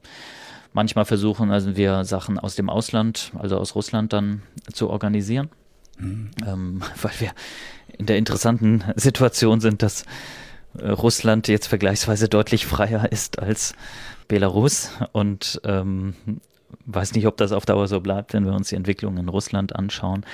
manchmal 0.72 1.04
versuchen 1.04 1.50
also 1.50 1.76
wir 1.76 2.04
Sachen 2.04 2.38
aus 2.38 2.56
dem 2.56 2.68
Ausland, 2.68 3.32
also 3.38 3.56
aus 3.56 3.74
Russland 3.74 4.12
dann 4.12 4.42
zu 4.72 4.90
organisieren, 4.90 5.48
mhm. 5.98 6.30
ähm, 6.44 6.82
weil 7.02 7.12
wir 7.20 7.30
in 7.96 8.06
der 8.06 8.18
interessanten 8.18 8.84
Situation 8.96 9.60
sind, 9.60 9.82
dass 9.82 10.04
Russland 10.82 11.48
jetzt 11.48 11.66
vergleichsweise 11.66 12.28
deutlich 12.28 12.66
freier 12.66 13.10
ist 13.10 13.38
als 13.38 13.74
Belarus. 14.28 14.90
Und 15.12 15.60
ähm, 15.64 16.14
weiß 16.86 17.14
nicht, 17.14 17.26
ob 17.26 17.36
das 17.36 17.52
auf 17.52 17.66
Dauer 17.66 17.88
so 17.88 18.00
bleibt, 18.00 18.32
wenn 18.32 18.44
wir 18.44 18.52
uns 18.52 18.68
die 18.68 18.76
Entwicklung 18.76 19.16
in 19.16 19.28
Russland 19.28 19.74
anschauen. 19.74 20.24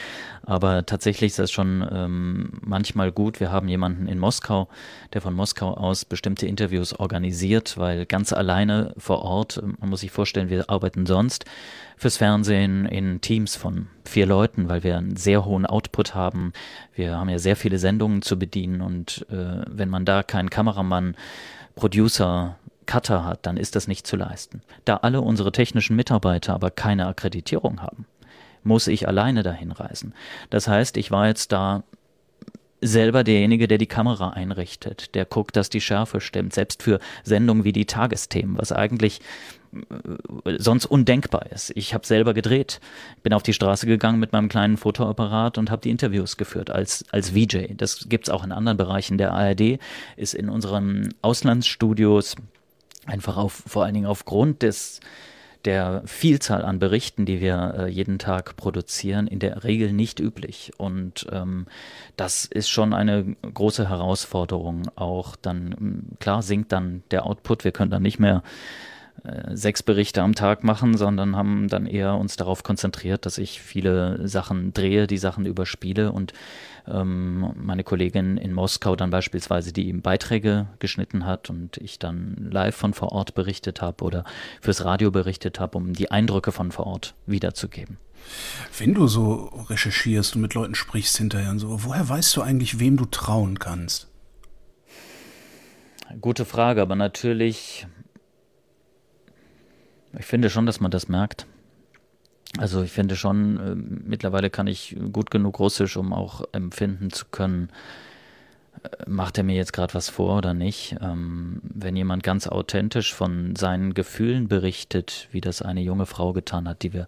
Aber 0.44 0.84
tatsächlich 0.84 1.32
ist 1.32 1.38
das 1.38 1.50
schon 1.50 1.86
ähm, 1.90 2.50
manchmal 2.60 3.12
gut. 3.12 3.40
Wir 3.40 3.52
haben 3.52 3.68
jemanden 3.68 4.08
in 4.08 4.18
Moskau, 4.18 4.68
der 5.12 5.20
von 5.20 5.34
Moskau 5.34 5.74
aus 5.74 6.04
bestimmte 6.04 6.46
Interviews 6.46 6.92
organisiert, 6.98 7.78
weil 7.78 8.06
ganz 8.06 8.32
alleine 8.32 8.92
vor 8.98 9.22
Ort, 9.22 9.62
man 9.80 9.90
muss 9.90 10.00
sich 10.00 10.10
vorstellen, 10.10 10.50
wir 10.50 10.68
arbeiten 10.68 11.06
sonst 11.06 11.44
fürs 11.96 12.16
Fernsehen 12.16 12.86
in 12.86 13.20
Teams 13.20 13.54
von 13.54 13.86
vier 14.04 14.26
Leuten, 14.26 14.68
weil 14.68 14.82
wir 14.82 14.98
einen 14.98 15.16
sehr 15.16 15.44
hohen 15.44 15.66
Output 15.66 16.14
haben. 16.14 16.52
Wir 16.94 17.16
haben 17.16 17.28
ja 17.28 17.38
sehr 17.38 17.56
viele 17.56 17.78
Sendungen 17.78 18.22
zu 18.22 18.38
bedienen 18.38 18.80
und 18.80 19.24
äh, 19.30 19.62
wenn 19.68 19.88
man 19.88 20.04
da 20.04 20.22
keinen 20.22 20.50
Kameramann, 20.50 21.16
Producer, 21.76 22.56
Cutter 22.86 23.24
hat, 23.24 23.46
dann 23.46 23.56
ist 23.56 23.76
das 23.76 23.88
nicht 23.88 24.06
zu 24.06 24.16
leisten. 24.16 24.62
Da 24.84 24.98
alle 24.98 25.20
unsere 25.20 25.52
technischen 25.52 25.96
Mitarbeiter 25.96 26.54
aber 26.54 26.70
keine 26.70 27.06
Akkreditierung 27.06 27.82
haben, 27.82 28.06
muss 28.64 28.86
ich 28.86 29.08
alleine 29.08 29.42
dahin 29.42 29.72
reisen. 29.72 30.14
Das 30.50 30.68
heißt, 30.68 30.96
ich 30.96 31.10
war 31.10 31.26
jetzt 31.26 31.52
da 31.52 31.82
selber 32.82 33.22
derjenige, 33.22 33.68
der 33.68 33.78
die 33.78 33.86
Kamera 33.86 34.30
einrichtet, 34.30 35.14
der 35.14 35.24
guckt, 35.24 35.56
dass 35.56 35.70
die 35.70 35.80
Schärfe 35.80 36.20
stimmt, 36.20 36.52
selbst 36.52 36.82
für 36.82 36.98
Sendungen 37.22 37.64
wie 37.64 37.72
die 37.72 37.86
Tagesthemen, 37.86 38.58
was 38.58 38.72
eigentlich 38.72 39.20
äh, 39.72 40.58
sonst 40.58 40.86
undenkbar 40.86 41.46
ist. 41.52 41.72
Ich 41.76 41.94
habe 41.94 42.04
selber 42.04 42.34
gedreht, 42.34 42.80
bin 43.22 43.32
auf 43.32 43.44
die 43.44 43.52
Straße 43.52 43.86
gegangen 43.86 44.18
mit 44.18 44.32
meinem 44.32 44.48
kleinen 44.48 44.76
Fotoapparat 44.76 45.58
und 45.58 45.70
habe 45.70 45.82
die 45.82 45.90
Interviews 45.90 46.36
geführt 46.36 46.70
als, 46.70 47.04
als 47.12 47.30
VJ. 47.30 47.74
Das 47.76 48.08
gibt's 48.08 48.28
auch 48.28 48.44
in 48.44 48.50
anderen 48.50 48.76
Bereichen. 48.76 49.16
Der 49.16 49.32
ARD 49.32 49.78
ist 50.16 50.34
in 50.34 50.48
unseren 50.48 51.14
Auslandsstudios 51.22 52.34
einfach 53.06 53.36
auf, 53.36 53.62
vor 53.66 53.84
allen 53.84 53.94
Dingen 53.94 54.06
aufgrund 54.06 54.62
des 54.62 55.00
der 55.64 56.02
Vielzahl 56.06 56.64
an 56.64 56.78
Berichten, 56.78 57.24
die 57.24 57.40
wir 57.40 57.74
äh, 57.78 57.88
jeden 57.88 58.18
Tag 58.18 58.56
produzieren, 58.56 59.26
in 59.26 59.38
der 59.38 59.64
Regel 59.64 59.92
nicht 59.92 60.20
üblich. 60.20 60.72
Und 60.76 61.26
ähm, 61.30 61.66
das 62.16 62.44
ist 62.44 62.68
schon 62.68 62.92
eine 62.92 63.36
große 63.42 63.88
Herausforderung. 63.88 64.90
Auch 64.96 65.36
dann, 65.36 66.16
klar, 66.18 66.42
sinkt 66.42 66.72
dann 66.72 67.02
der 67.10 67.26
Output. 67.26 67.64
Wir 67.64 67.72
können 67.72 67.90
dann 67.90 68.02
nicht 68.02 68.18
mehr 68.18 68.42
äh, 69.24 69.54
sechs 69.54 69.82
Berichte 69.82 70.22
am 70.22 70.34
Tag 70.34 70.64
machen, 70.64 70.96
sondern 70.96 71.36
haben 71.36 71.68
dann 71.68 71.86
eher 71.86 72.16
uns 72.16 72.36
darauf 72.36 72.64
konzentriert, 72.64 73.24
dass 73.24 73.38
ich 73.38 73.62
viele 73.62 74.26
Sachen 74.26 74.72
drehe, 74.72 75.06
die 75.06 75.18
Sachen 75.18 75.46
überspiele 75.46 76.10
und 76.10 76.32
ähm, 76.86 77.52
meine 77.56 77.84
Kollegin 77.84 78.36
in 78.36 78.52
Moskau 78.52 78.96
dann 78.96 79.10
beispielsweise 79.10 79.72
die 79.72 79.88
ihm 79.88 80.02
Beiträge 80.02 80.66
geschnitten 80.78 81.26
hat 81.26 81.50
und 81.50 81.76
ich 81.76 81.98
dann 81.98 82.48
live 82.50 82.74
von 82.74 82.94
vor 82.94 83.12
Ort 83.12 83.34
berichtet 83.34 83.80
habe 83.80 84.04
oder 84.04 84.24
fürs 84.60 84.84
Radio 84.84 85.10
berichtet 85.10 85.60
habe, 85.60 85.78
um 85.78 85.92
die 85.92 86.10
Eindrücke 86.10 86.52
von 86.52 86.72
vor 86.72 86.86
Ort 86.86 87.14
wiederzugeben. 87.26 87.98
Wenn 88.78 88.94
du 88.94 89.06
so 89.06 89.50
recherchierst 89.68 90.36
und 90.36 90.42
mit 90.42 90.54
Leuten 90.54 90.74
sprichst 90.74 91.16
hinterher 91.18 91.50
und 91.50 91.58
so, 91.58 91.84
woher 91.84 92.08
weißt 92.08 92.36
du 92.36 92.42
eigentlich, 92.42 92.78
wem 92.78 92.96
du 92.96 93.04
trauen 93.04 93.58
kannst? 93.58 94.08
Gute 96.20 96.44
Frage, 96.44 96.82
aber 96.82 96.94
natürlich, 96.94 97.86
ich 100.18 100.26
finde 100.26 100.50
schon, 100.50 100.66
dass 100.66 100.80
man 100.80 100.90
das 100.90 101.08
merkt. 101.08 101.46
Also 102.58 102.82
ich 102.82 102.92
finde 102.92 103.16
schon, 103.16 103.56
äh, 103.58 103.74
mittlerweile 103.74 104.50
kann 104.50 104.66
ich 104.66 104.96
gut 105.12 105.30
genug 105.30 105.58
Russisch, 105.58 105.96
um 105.96 106.12
auch 106.12 106.44
empfinden 106.52 107.10
zu 107.10 107.26
können, 107.30 107.70
äh, 108.82 109.08
macht 109.08 109.38
er 109.38 109.44
mir 109.44 109.56
jetzt 109.56 109.72
gerade 109.72 109.94
was 109.94 110.10
vor 110.10 110.36
oder 110.36 110.52
nicht. 110.52 110.96
Ähm, 111.00 111.62
wenn 111.62 111.96
jemand 111.96 112.22
ganz 112.22 112.46
authentisch 112.46 113.14
von 113.14 113.56
seinen 113.56 113.94
Gefühlen 113.94 114.48
berichtet, 114.48 115.28
wie 115.32 115.40
das 115.40 115.62
eine 115.62 115.80
junge 115.80 116.06
Frau 116.06 116.32
getan 116.34 116.68
hat, 116.68 116.82
die 116.82 116.92
wir 116.92 117.06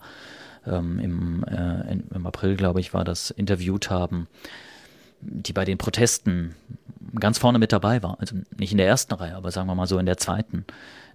ähm, 0.67 0.99
im, 0.99 1.45
äh, 1.45 1.93
im 2.15 2.27
April, 2.27 2.57
glaube 2.57 2.81
ich, 2.81 2.95
war 2.95 3.05
das, 3.05 3.31
interviewt 3.31 3.91
haben, 3.91 4.29
die 5.21 5.53
bei 5.53 5.65
den 5.65 5.79
Protesten 5.79 6.55
ganz 7.19 7.39
vorne 7.39 7.59
mit 7.59 7.73
dabei 7.73 8.03
war, 8.03 8.19
also 8.21 8.37
nicht 8.57 8.73
in 8.73 8.79
der 8.79 8.87
ersten 8.87 9.15
Reihe, 9.15 9.37
aber 9.37 9.51
sagen 9.51 9.69
wir 9.69 9.75
mal 9.75 9.87
so 9.87 9.99
in 9.99 10.07
der 10.07 10.17
zweiten, 10.17 10.65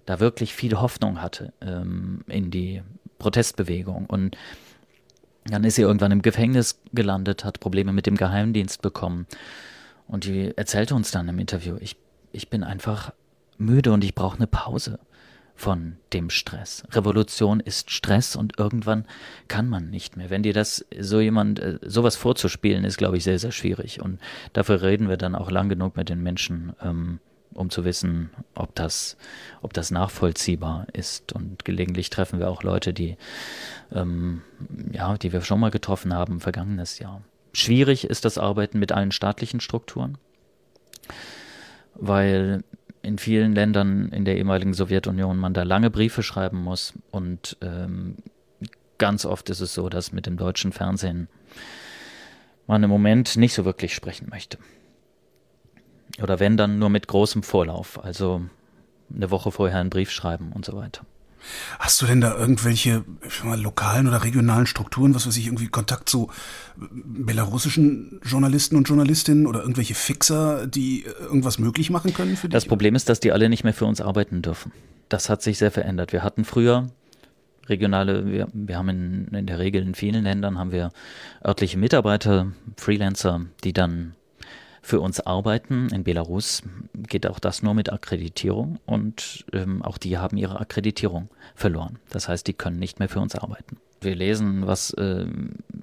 da 0.06 0.20
wirklich 0.20 0.54
viel 0.54 0.80
Hoffnung 0.80 1.20
hatte 1.20 1.52
ähm, 1.60 2.24
in 2.26 2.50
die 2.50 2.82
Protestbewegung. 3.20 4.06
Und 4.06 4.36
dann 5.44 5.62
ist 5.62 5.76
sie 5.76 5.82
irgendwann 5.82 6.10
im 6.10 6.22
Gefängnis 6.22 6.80
gelandet, 6.92 7.44
hat 7.44 7.60
Probleme 7.60 7.92
mit 7.92 8.06
dem 8.06 8.16
Geheimdienst 8.16 8.82
bekommen. 8.82 9.26
Und 10.08 10.24
die 10.24 10.52
erzählte 10.56 10.96
uns 10.96 11.12
dann 11.12 11.28
im 11.28 11.38
Interview, 11.38 11.76
ich, 11.80 11.96
ich 12.32 12.50
bin 12.50 12.64
einfach 12.64 13.12
müde 13.58 13.92
und 13.92 14.02
ich 14.02 14.14
brauche 14.14 14.36
eine 14.36 14.48
Pause 14.48 14.98
von 15.54 15.96
dem 16.14 16.30
Stress. 16.30 16.84
Revolution 16.92 17.60
ist 17.60 17.90
Stress 17.90 18.34
und 18.34 18.58
irgendwann 18.58 19.04
kann 19.46 19.68
man 19.68 19.90
nicht 19.90 20.16
mehr. 20.16 20.30
Wenn 20.30 20.42
dir 20.42 20.54
das 20.54 20.86
so 20.98 21.20
jemand, 21.20 21.60
äh, 21.60 21.78
sowas 21.82 22.16
vorzuspielen, 22.16 22.82
ist, 22.82 22.96
glaube 22.96 23.18
ich, 23.18 23.24
sehr, 23.24 23.38
sehr 23.38 23.52
schwierig. 23.52 24.00
Und 24.00 24.18
dafür 24.54 24.80
reden 24.80 25.10
wir 25.10 25.18
dann 25.18 25.34
auch 25.34 25.50
lang 25.50 25.68
genug 25.68 25.96
mit 25.96 26.08
den 26.08 26.22
Menschen, 26.22 26.72
ähm, 26.82 27.20
um 27.54 27.70
zu 27.70 27.84
wissen, 27.84 28.30
ob 28.54 28.74
das, 28.74 29.16
ob 29.62 29.72
das 29.72 29.90
nachvollziehbar 29.90 30.86
ist. 30.92 31.32
Und 31.32 31.64
gelegentlich 31.64 32.10
treffen 32.10 32.38
wir 32.38 32.48
auch 32.48 32.62
Leute, 32.62 32.92
die, 32.92 33.16
ähm, 33.92 34.42
ja, 34.92 35.16
die 35.16 35.32
wir 35.32 35.42
schon 35.42 35.60
mal 35.60 35.70
getroffen 35.70 36.14
haben, 36.14 36.40
vergangenes 36.40 36.98
Jahr. 36.98 37.22
Schwierig 37.52 38.04
ist 38.04 38.24
das 38.24 38.38
Arbeiten 38.38 38.78
mit 38.78 38.92
allen 38.92 39.12
staatlichen 39.12 39.60
Strukturen, 39.60 40.18
weil 41.94 42.62
in 43.02 43.18
vielen 43.18 43.54
Ländern 43.54 44.10
in 44.10 44.24
der 44.24 44.36
ehemaligen 44.36 44.74
Sowjetunion 44.74 45.36
man 45.36 45.54
da 45.54 45.62
lange 45.62 45.90
Briefe 45.90 46.22
schreiben 46.22 46.62
muss 46.62 46.92
und 47.10 47.56
ähm, 47.62 48.16
ganz 48.98 49.24
oft 49.24 49.48
ist 49.50 49.60
es 49.60 49.74
so, 49.74 49.88
dass 49.88 50.12
mit 50.12 50.26
dem 50.26 50.36
deutschen 50.36 50.72
Fernsehen 50.72 51.28
man 52.66 52.82
im 52.82 52.90
Moment 52.90 53.36
nicht 53.36 53.54
so 53.54 53.64
wirklich 53.64 53.94
sprechen 53.94 54.28
möchte. 54.30 54.58
Oder 56.22 56.40
wenn, 56.40 56.56
dann 56.56 56.78
nur 56.78 56.90
mit 56.90 57.06
großem 57.08 57.42
Vorlauf. 57.42 58.02
Also 58.02 58.42
eine 59.14 59.30
Woche 59.30 59.52
vorher 59.52 59.78
einen 59.78 59.90
Brief 59.90 60.10
schreiben 60.10 60.52
und 60.52 60.64
so 60.64 60.76
weiter. 60.76 61.04
Hast 61.78 62.00
du 62.02 62.06
denn 62.06 62.20
da 62.20 62.36
irgendwelche 62.36 63.04
mal, 63.44 63.58
lokalen 63.58 64.06
oder 64.06 64.22
regionalen 64.22 64.66
Strukturen, 64.66 65.14
was 65.14 65.26
weiß 65.26 65.36
ich, 65.36 65.46
irgendwie 65.46 65.68
Kontakt 65.68 66.08
zu 66.08 66.30
belarussischen 66.76 68.20
Journalisten 68.22 68.76
und 68.76 68.88
Journalistinnen 68.88 69.46
oder 69.46 69.60
irgendwelche 69.60 69.94
Fixer, 69.94 70.66
die 70.66 71.04
irgendwas 71.04 71.58
möglich 71.58 71.90
machen 71.90 72.12
können 72.12 72.36
für 72.36 72.48
dich? 72.48 72.52
Das 72.52 72.66
Problem 72.66 72.94
ist, 72.94 73.08
dass 73.08 73.20
die 73.20 73.32
alle 73.32 73.48
nicht 73.48 73.64
mehr 73.64 73.72
für 73.72 73.86
uns 73.86 74.00
arbeiten 74.00 74.42
dürfen. 74.42 74.72
Das 75.08 75.28
hat 75.28 75.42
sich 75.42 75.58
sehr 75.58 75.70
verändert. 75.70 76.12
Wir 76.12 76.22
hatten 76.22 76.44
früher 76.44 76.90
regionale, 77.68 78.26
wir, 78.26 78.48
wir 78.52 78.76
haben 78.76 78.88
in, 78.88 79.28
in 79.28 79.46
der 79.46 79.58
Regel 79.58 79.82
in 79.82 79.94
vielen 79.94 80.24
Ländern 80.24 80.58
haben 80.58 80.72
wir 80.72 80.90
örtliche 81.44 81.78
Mitarbeiter, 81.78 82.52
Freelancer, 82.76 83.46
die 83.64 83.72
dann 83.72 84.14
für 84.82 85.00
uns 85.00 85.20
arbeiten. 85.20 85.88
In 85.92 86.04
Belarus 86.04 86.62
geht 86.94 87.26
auch 87.26 87.38
das 87.38 87.62
nur 87.62 87.74
mit 87.74 87.92
Akkreditierung 87.92 88.78
und 88.86 89.44
ähm, 89.52 89.82
auch 89.82 89.98
die 89.98 90.18
haben 90.18 90.36
ihre 90.36 90.60
Akkreditierung 90.60 91.28
verloren. 91.54 91.98
Das 92.10 92.28
heißt, 92.28 92.46
die 92.46 92.54
können 92.54 92.78
nicht 92.78 92.98
mehr 92.98 93.08
für 93.08 93.20
uns 93.20 93.34
arbeiten. 93.34 93.76
Wir 94.00 94.14
lesen, 94.14 94.66
was 94.66 94.92
äh, 94.94 95.26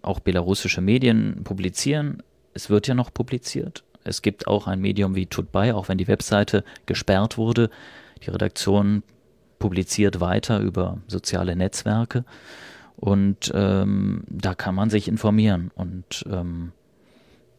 auch 0.02 0.20
belarussische 0.20 0.82
Medien 0.82 1.44
publizieren. 1.44 2.24
Es 2.54 2.70
wird 2.70 2.88
ja 2.88 2.96
noch 2.96 3.14
publiziert. 3.14 3.84
Es 4.04 4.22
gibt 4.22 4.48
auch 4.48 4.68
ein 4.68 4.80
Medium 4.80 5.16
wie 5.16 5.28
Tutbay, 5.28 5.74
auch 5.74 5.90
wenn 5.90 5.98
die 5.98 6.08
Webseite 6.08 6.64
gesperrt 6.86 7.38
wurde. 7.38 7.70
Die 8.24 8.30
Redaktion 8.30 9.04
publiziert 9.60 10.20
weiter 10.20 10.60
über 10.60 10.98
soziale 11.08 11.56
Netzwerke 11.56 12.26
und 12.96 13.52
ähm, 13.54 14.24
da 14.28 14.56
kann 14.56 14.76
man 14.76 14.90
sich 14.90 15.08
informieren 15.08 15.72
und 15.76 16.26
ähm, 16.32 16.72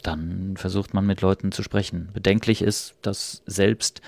dann 0.02 0.56
versucht 0.56 0.94
man 0.94 1.06
mit 1.06 1.20
Leuten 1.20 1.52
zu 1.52 1.62
sprechen. 1.62 2.08
Bedenklich 2.12 2.62
ist, 2.62 2.94
dass 3.02 3.42
selbst 3.46 4.00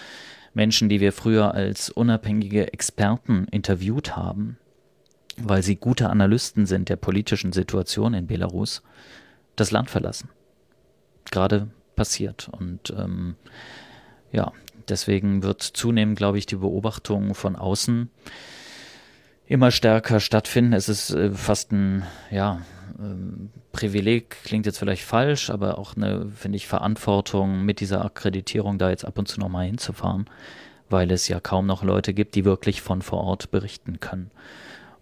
Menschen, 0.55 0.89
die 0.89 1.01
wir 1.01 1.13
früher 1.13 1.55
als 1.55 1.91
unabhängige 1.91 2.73
Experten 2.73 3.47
interviewt 3.51 4.17
haben, 4.17 4.59
weil 5.37 5.63
sie 5.63 5.77
gute 5.77 6.11
Analysten 6.11 6.67
sind 6.67 6.89
der 6.89 6.97
politischen 6.97 7.53
Situation 7.53 8.15
in 8.15 8.27
Belarus, 8.27 8.83
das 9.57 9.71
Land 9.71 9.91
verlassen. 9.91 10.29
Gerade 11.31 11.71
passiert. 11.97 12.49
Und 12.49 12.91
ähm, 12.97 13.37
ja, 14.33 14.53
deswegen 14.89 15.43
wird 15.43 15.63
zunehmend, 15.63 16.19
glaube 16.19 16.39
ich, 16.39 16.47
die 16.47 16.57
Beobachtung 16.57 17.35
von 17.35 17.57
außen 17.57 18.11
immer 19.47 19.71
stärker 19.71 20.21
stattfinden. 20.21 20.73
Es 20.73 20.89
ist 20.89 21.11
äh, 21.11 21.33
fast 21.33 21.73
ein, 21.73 22.05
ja, 22.31 22.61
ähm, 22.99 23.51
Privileg 23.73 24.31
klingt 24.45 24.67
jetzt 24.67 24.79
vielleicht 24.79 25.05
falsch, 25.05 25.51
aber 25.51 25.79
auch 25.79 25.97
eine, 25.97 26.29
finde 26.35 26.57
ich, 26.57 26.67
Verantwortung 26.67 27.65
mit 27.65 27.81
dieser 27.81 28.05
Akkreditierung 28.05 28.79
da 28.79 28.91
jetzt 28.91 29.05
ab 29.05 29.19
und 29.19 29.29
zu 29.29 29.39
nochmal 29.39 29.67
hinzufahren, 29.67 30.27
weil 30.89 31.11
es 31.13 31.29
ja 31.29 31.41
kaum 31.41 31.67
noch 31.67 31.85
Leute 31.85 32.13
gibt, 32.13 32.35
die 32.35 32.45
wirklich 32.45 32.83
von 32.83 33.01
vor 33.01 33.23
Ort 33.23 33.51
berichten 33.51 34.01
können. 34.01 34.31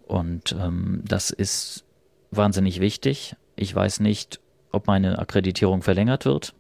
Und 0.07 0.55
ähm, 0.59 1.03
das 1.07 1.31
ist 1.31 1.85
wahnsinnig 2.31 2.81
wichtig. 2.81 3.37
Ich 3.57 3.75
weiß 3.75 4.01
nicht, 4.01 4.41
ob 4.71 4.87
meine 4.87 5.19
Akkreditierung 5.19 5.83
verlängert 5.83 6.25
wird. 6.25 6.55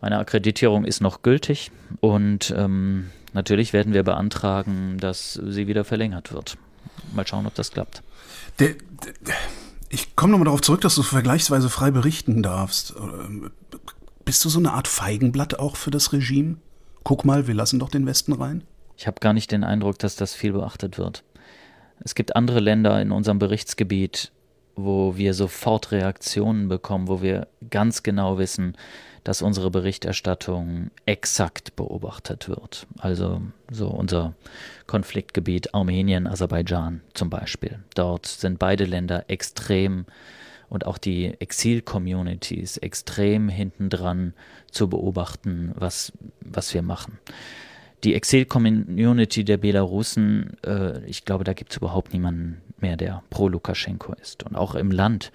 Meine 0.00 0.18
Akkreditierung 0.18 0.84
ist 0.84 1.00
noch 1.00 1.22
gültig 1.22 1.70
und 2.00 2.52
ähm, 2.56 3.10
natürlich 3.32 3.72
werden 3.72 3.94
wir 3.94 4.02
beantragen, 4.02 4.98
dass 4.98 5.34
sie 5.34 5.66
wieder 5.66 5.84
verlängert 5.84 6.32
wird. 6.32 6.58
Mal 7.14 7.26
schauen, 7.26 7.46
ob 7.46 7.54
das 7.54 7.70
klappt. 7.70 8.02
Der, 8.58 8.70
der, 8.70 9.34
ich 9.88 10.16
komme 10.16 10.32
nochmal 10.32 10.46
darauf 10.46 10.62
zurück, 10.62 10.80
dass 10.80 10.94
du 10.94 11.02
vergleichsweise 11.02 11.70
frei 11.70 11.90
berichten 11.90 12.42
darfst. 12.42 12.94
Bist 14.24 14.44
du 14.44 14.48
so 14.48 14.58
eine 14.58 14.72
Art 14.72 14.88
Feigenblatt 14.88 15.58
auch 15.58 15.76
für 15.76 15.90
das 15.90 16.12
Regime? 16.12 16.56
Guck 17.04 17.24
mal, 17.24 17.46
wir 17.46 17.54
lassen 17.54 17.78
doch 17.78 17.90
den 17.90 18.06
Westen 18.06 18.32
rein. 18.32 18.64
Ich 18.96 19.06
habe 19.06 19.20
gar 19.20 19.32
nicht 19.32 19.52
den 19.52 19.62
Eindruck, 19.62 19.98
dass 19.98 20.16
das 20.16 20.34
viel 20.34 20.52
beachtet 20.52 20.98
wird. 20.98 21.22
Es 22.00 22.14
gibt 22.14 22.34
andere 22.34 22.60
Länder 22.60 23.00
in 23.00 23.12
unserem 23.12 23.38
Berichtsgebiet, 23.38 24.32
wo 24.74 25.16
wir 25.16 25.34
sofort 25.34 25.92
Reaktionen 25.92 26.68
bekommen, 26.68 27.08
wo 27.08 27.22
wir 27.22 27.48
ganz 27.70 28.02
genau 28.02 28.38
wissen, 28.38 28.76
dass 29.26 29.42
unsere 29.42 29.72
Berichterstattung 29.72 30.92
exakt 31.04 31.74
beobachtet 31.74 32.48
wird. 32.48 32.86
Also 32.98 33.42
so 33.72 33.88
unser 33.88 34.34
Konfliktgebiet 34.86 35.74
Armenien, 35.74 36.28
Aserbaidschan 36.28 37.00
zum 37.12 37.28
Beispiel. 37.28 37.80
Dort 37.96 38.26
sind 38.26 38.60
beide 38.60 38.84
Länder 38.84 39.24
extrem 39.26 40.06
und 40.68 40.86
auch 40.86 40.96
die 40.96 41.34
Exil-Communities 41.40 42.76
extrem 42.76 43.48
hintendran 43.48 44.32
zu 44.70 44.88
beobachten, 44.88 45.72
was, 45.74 46.12
was 46.40 46.72
wir 46.72 46.82
machen. 46.82 47.18
Die 48.04 48.14
Exil-Community 48.14 49.42
der 49.42 49.56
Belarusen, 49.56 50.56
äh, 50.64 51.04
ich 51.04 51.24
glaube, 51.24 51.42
da 51.42 51.52
gibt 51.52 51.72
es 51.72 51.78
überhaupt 51.78 52.12
niemanden 52.12 52.62
mehr, 52.78 52.96
der 52.96 53.24
pro 53.30 53.48
Lukaschenko 53.48 54.12
ist. 54.22 54.44
Und 54.44 54.54
auch 54.54 54.76
im 54.76 54.92
Land 54.92 55.32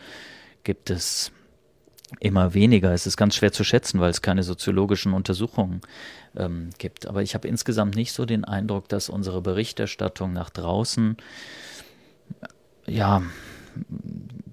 gibt 0.64 0.90
es 0.90 1.34
immer 2.20 2.54
weniger. 2.54 2.94
Es 2.94 3.08
ist 3.08 3.18
ganz 3.18 3.36
schwer 3.36 3.52
zu 3.52 3.64
schätzen, 3.64 4.00
weil 4.00 4.10
es 4.10 4.22
keine 4.22 4.44
soziologischen 4.44 5.14
Untersuchungen 5.14 5.82
ähm, 6.36 6.70
gibt. 6.78 7.08
Aber 7.08 7.22
ich 7.22 7.34
habe 7.34 7.48
insgesamt 7.48 7.96
nicht 7.96 8.12
so 8.14 8.26
den 8.26 8.46
Eindruck, 8.46 8.90
dass 8.90 9.10
unsere 9.10 9.42
Berichterstattung 9.42 10.34
nach 10.34 10.50
draußen 10.50 11.18
ja 12.86 13.22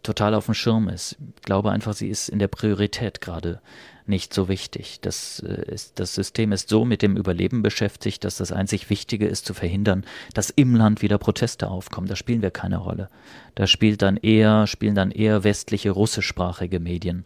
total 0.03 0.35
auf 0.35 0.47
dem 0.47 0.55
Schirm 0.55 0.89
ist. 0.89 1.17
Ich 1.37 1.43
glaube 1.43 1.71
einfach, 1.71 1.93
sie 1.93 2.09
ist 2.09 2.29
in 2.29 2.39
der 2.39 2.49
Priorität 2.49 3.21
gerade 3.21 3.61
nicht 4.09 4.33
so 4.33 4.49
wichtig. 4.49 5.01
Das, 5.03 5.41
äh, 5.41 5.71
ist, 5.71 5.99
das 6.01 6.15
System 6.15 6.53
ist 6.53 6.69
so 6.69 6.85
mit 6.85 7.03
dem 7.03 7.17
Überleben 7.17 7.63
beschäftigt, 7.63 8.25
dass 8.25 8.37
das 8.39 8.53
einzig 8.53 8.91
Wichtige 8.91 9.27
ist, 9.27 9.45
zu 9.45 9.55
verhindern, 9.55 10.05
dass 10.35 10.51
im 10.51 10.75
Land 10.75 11.03
wieder 11.03 11.19
Proteste 11.19 11.69
aufkommen. 11.69 12.09
Da 12.09 12.17
spielen 12.17 12.43
wir 12.43 12.51
keine 12.51 12.79
Rolle. 12.79 13.11
Da 13.55 13.67
spielt 13.67 14.03
dann 14.03 14.17
eher, 14.17 14.67
spielen 14.67 14.95
dann 14.95 15.11
eher 15.11 15.45
westliche 15.45 15.91
russischsprachige 15.91 16.81
Medien 16.81 17.25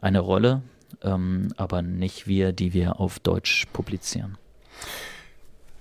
eine 0.00 0.20
Rolle, 0.20 0.62
ähm, 1.02 1.52
aber 1.56 1.82
nicht 1.82 2.26
wir, 2.26 2.52
die 2.52 2.72
wir 2.72 3.00
auf 3.00 3.18
Deutsch 3.18 3.66
publizieren. 3.72 4.36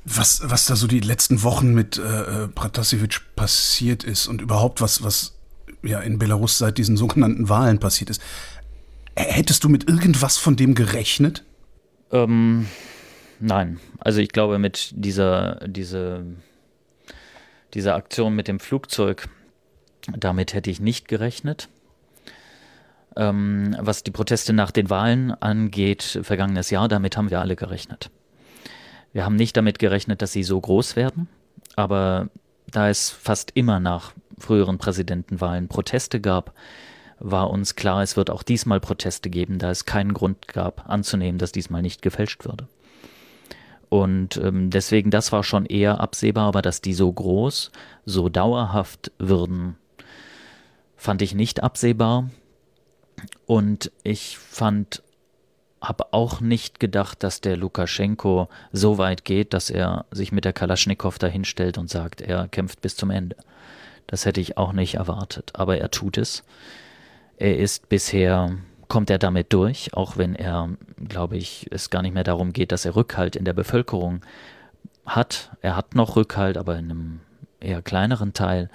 Was, 0.06 0.41
was 0.45 0.65
da 0.65 0.78
so 0.78 0.88
die 0.88 1.02
letzten 1.02 1.43
Wochen 1.43 1.73
mit 1.73 1.97
äh, 1.97 2.43
äh 2.43 2.47
Pratasevich 2.47 3.19
passiert 3.36 4.06
ist 4.06 4.28
und 4.28 4.41
überhaupt 4.41 4.80
was, 4.80 5.04
was 5.04 5.37
ja 5.83 5.99
in 5.99 6.19
Belarus 6.19 6.57
seit 6.57 6.77
diesen 6.77 6.97
sogenannten 6.97 7.49
Wahlen 7.49 7.79
passiert 7.79 8.09
ist. 8.09 8.21
Hättest 9.15 9.63
du 9.63 9.69
mit 9.69 9.87
irgendwas 9.89 10.37
von 10.37 10.55
dem 10.55 10.75
gerechnet? 10.75 11.43
Ähm, 12.11 12.67
nein. 13.39 13.79
Also 13.99 14.19
ich 14.19 14.29
glaube, 14.29 14.59
mit 14.59 14.91
dieser, 14.95 15.55
diese, 15.67 16.23
dieser 17.73 17.95
Aktion 17.95 18.35
mit 18.35 18.47
dem 18.47 18.59
Flugzeug, 18.59 19.27
damit 20.15 20.53
hätte 20.53 20.69
ich 20.69 20.79
nicht 20.79 21.07
gerechnet. 21.07 21.69
Ähm, 23.15 23.75
was 23.79 24.03
die 24.03 24.11
Proteste 24.11 24.53
nach 24.53 24.71
den 24.71 24.89
Wahlen 24.89 25.31
angeht, 25.31 26.19
vergangenes 26.21 26.69
Jahr, 26.69 26.87
damit 26.87 27.17
haben 27.17 27.31
wir 27.31 27.39
alle 27.39 27.55
gerechnet. 27.55 28.11
Wir 29.13 29.25
haben 29.25 29.35
nicht 29.35 29.57
damit 29.57 29.79
gerechnet, 29.79 30.21
dass 30.21 30.31
sie 30.31 30.43
so 30.43 30.61
groß 30.61 30.95
werden, 30.95 31.27
aber 31.75 32.29
da 32.69 32.89
es 32.89 33.09
fast 33.09 33.51
immer 33.55 33.79
nach 33.79 34.13
früheren 34.38 34.78
Präsidentenwahlen 34.78 35.67
Proteste 35.67 36.21
gab, 36.21 36.54
war 37.19 37.50
uns 37.50 37.76
klar, 37.76 38.04
es 38.04 38.15
wird 38.15 38.30
auch 38.30 38.43
diesmal 38.43 38.80
Proteste 38.80 39.30
geben, 39.30 39.58
da 39.60 39.71
es 39.71 39.86
keinen 39.86 40.13
Grund 40.13 40.47
gab 40.47 40.88
anzunehmen, 40.88 41.39
dass 41.39 41.52
diesmal 41.52 41.82
nicht 41.82 42.02
gefälscht 42.02 42.45
würde. 42.45 42.67
Und 43.89 44.38
ähm, 44.38 44.69
deswegen, 44.69 45.12
das 45.12 45.32
war 45.32 45.43
schon 45.43 45.65
eher 45.65 46.00
absehbar, 46.02 46.47
aber 46.47 46.62
dass 46.62 46.82
die 46.82 46.93
so 46.93 47.12
groß, 47.12 47.71
so 48.06 48.30
dauerhaft 48.30 49.12
würden, 49.17 49.78
fand 50.95 51.21
ich 51.21 51.34
nicht 51.34 51.63
absehbar. 51.63 52.30
Und 53.45 53.91
ich 54.04 54.38
fand, 54.38 55.02
habe 55.82 56.13
auch 56.13 56.41
nicht 56.41 56.80
gedacht, 56.80 57.23
dass 57.23 57.39
der 57.39 57.56
Lukaschenko 57.56 58.50
so 58.71 58.97
weit 58.97 59.26
geht, 59.26 59.54
dass 59.54 59.69
er 59.69 60.06
sich 60.12 60.32
mit 60.32 60.43
der 60.43 60.54
Kalaschnikow 60.54 61.17
dahinstellt 61.17 61.78
und 61.78 61.89
sagt, 61.89 62.21
er 62.21 62.47
kämpft 62.47 62.82
bis 62.82 62.95
zum 62.95 63.10
Ende. 63.10 63.38
Das 64.08 64.26
hätte 64.26 64.39
ich 64.39 64.58
auch 64.58 64.72
nicht 64.72 64.96
erwartet, 64.96 65.52
aber 65.54 65.78
er 65.78 65.91
tut 65.91 66.17
es. 66.17 66.43
Er 67.36 67.58
ist 67.58 67.89
bisher, 67.89 68.58
kommt 68.88 69.10
er 69.10 69.20
damit 69.20 69.52
durch, 69.54 69.93
auch 69.93 70.17
wenn 70.17 70.34
er, 70.34 70.70
glaube 71.08 71.38
ich, 71.38 71.67
es 71.72 71.89
gar 71.89 72.02
nicht 72.02 72.13
mehr 72.13 72.24
darum 72.24 72.54
geht, 72.54 72.72
dass 72.72 72.86
er 72.86 72.96
Rückhalt 72.96 73.36
in 73.36 73.46
der 73.46 73.54
Bevölkerung 73.54 74.22
hat. 75.06 75.52
Er 75.62 75.76
hat 75.76 75.93
noch 75.93 76.15
Rückhalt, 76.15 76.58
aber 76.58 76.78
in 76.78 76.89
einem 76.89 77.20
eher 77.60 77.82
kleineren 77.82 78.34
Teil, 78.34 78.70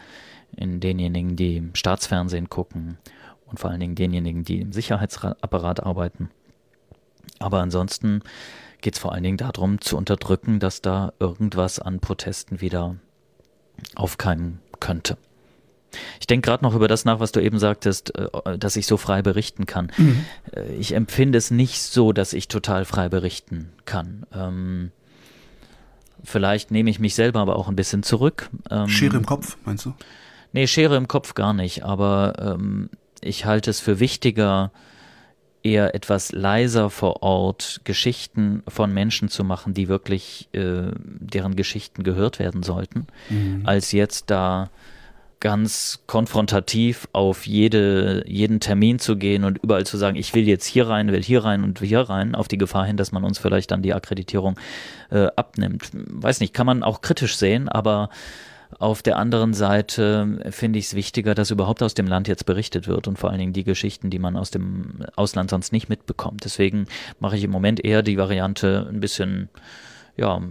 in 0.55 0.81
denjenigen, 0.81 1.35
die 1.35 1.71
Staatsfernsehen 1.73 2.51
gucken 2.51 2.99
und 3.47 3.59
vor 3.59 3.71
allen 3.71 3.81
Dingen 3.81 3.95
denjenigen, 3.95 4.45
die 4.45 4.61
im 4.61 4.73
Sicherheitsapparat 4.73 5.83
arbeiten. 5.83 6.31
Aber 7.39 7.61
ansonsten 7.61 8.23
geht 8.83 8.95
es 8.95 9.01
vor 9.01 9.13
allen 9.13 9.23
Dingen 9.23 9.39
darum, 9.39 9.81
zu 9.81 9.97
unterdrücken, 9.97 10.61
dass 10.61 10.83
da 10.83 11.15
irgendwas 11.19 11.79
an 11.79 12.01
Protesten 12.01 12.61
wieder 12.61 12.97
aufkeimen 13.95 14.61
könnte. 14.83 15.17
Ich 16.21 16.27
denke 16.27 16.47
gerade 16.47 16.65
noch 16.65 16.75
über 16.75 16.89
das 16.89 17.05
nach, 17.05 17.21
was 17.21 17.33
du 17.33 17.41
eben 17.41 17.59
sagtest, 17.59 18.19
äh, 18.19 18.59
dass 18.59 18.77
ich 18.77 18.87
so 18.87 18.97
frei 18.97 19.23
berichten 19.23 19.65
kann. 19.65 19.93
Mhm. 19.97 20.25
Äh, 20.53 20.75
ich 20.75 20.93
empfinde 20.95 21.39
es 21.39 21.51
nicht 21.51 21.81
so, 21.81 22.13
dass 22.13 22.33
ich 22.33 22.49
total 22.49 22.85
frei 22.85 23.09
berichten 23.09 23.73
kann. 23.85 24.27
Ähm, 24.35 24.91
vielleicht 26.25 26.71
nehme 26.71 26.91
ich 26.91 26.99
mich 26.99 27.15
selber 27.15 27.41
aber 27.41 27.57
auch 27.57 27.69
ein 27.69 27.77
bisschen 27.77 28.03
zurück. 28.03 28.51
Ähm, 28.71 28.89
Schere 28.89 29.17
im 29.17 29.27
Kopf, 29.27 29.57
meinst 29.65 29.87
du? 29.87 29.95
Nee, 30.53 30.67
Schere 30.67 30.97
im 30.97 31.09
Kopf 31.09 31.35
gar 31.35 31.53
nicht, 31.53 31.85
aber 31.85 32.35
ähm, 32.39 32.91
ich 33.21 33.45
halte 33.45 33.71
es 33.71 33.79
für 33.79 34.01
wichtiger, 34.01 34.73
eher 35.63 35.95
etwas 35.95 36.33
leiser 36.33 36.91
vor 36.91 37.23
Ort 37.23 37.81
Geschichten 37.85 38.63
von 38.69 38.93
Menschen 38.93 39.29
zu 39.29 39.45
machen, 39.45 39.75
die 39.75 39.89
wirklich, 39.89 40.49
äh, 40.53 40.91
deren 40.95 41.57
Geschichten 41.57 42.03
gehört 42.03 42.39
werden 42.39 42.63
sollten, 42.63 43.07
mhm. 43.29 43.63
als 43.65 43.93
jetzt 43.93 44.31
da 44.31 44.71
ganz 45.43 46.05
konfrontativ 46.07 47.09
auf 47.13 47.49
jede, 47.49 48.23
jeden 48.29 48.61
Termin 48.61 49.01
zu 49.01 49.17
gehen 49.17 49.43
und 49.43 49.59
überall 49.59 49.85
zu 49.85 49.97
sagen, 49.97 50.17
ich 50.17 50.33
will 50.35 50.47
jetzt 50.47 50.67
hier 50.67 50.89
rein, 50.89 51.11
will 51.11 51.23
hier 51.23 51.45
rein 51.45 51.65
und 51.65 51.81
hier 51.81 52.03
rein, 52.03 52.37
auf 52.37 52.47
die 52.47 52.59
Gefahr 52.59 52.87
hin, 52.87 52.97
dass 52.97 53.11
man 53.11 53.25
uns 53.25 53.41
vielleicht 53.41 53.73
dann 53.73 53.83
die 53.83 53.93
Akkreditierung 53.93 54.57
äh, 55.11 55.27
abnimmt. 55.35 55.91
Weiß 55.93 56.39
nicht, 56.39 56.55
kann 56.55 56.67
man 56.67 56.85
auch 56.85 57.01
kritisch 57.01 57.37
sehen, 57.37 57.69
aber 57.69 58.09
auf 58.83 59.01
der 59.03 59.17
anderen 59.17 59.55
Seite 59.55 60.41
finde 60.51 60.81
ich 60.81 60.87
es 60.87 60.95
wichtiger, 60.95 61.37
dass 61.37 61.53
überhaupt 61.53 61.83
aus 61.85 61.95
dem 61.95 62.07
Land 62.07 62.27
jetzt 62.27 62.47
berichtet 62.47 62.89
wird 62.89 63.07
und 63.07 63.17
vor 63.17 63.31
allen 63.31 63.39
Dingen 63.39 63.53
die 63.53 63.63
Geschichten, 63.63 64.11
die 64.11 64.19
man 64.19 64.37
aus 64.37 64.51
dem 64.51 65.05
Ausland 65.15 65.51
sonst 65.51 65.73
nicht 65.73 65.89
mitbekommt. 65.89 66.45
Deswegen 66.45 66.87
mache 67.21 67.37
ich 67.37 67.45
im 67.45 67.53
Moment 67.53 67.85
eher 67.85 68.03
die 68.03 68.17
Variante 68.17 68.89
ein 68.91 68.99
bisschen 68.99 69.49
ja, 70.17 70.43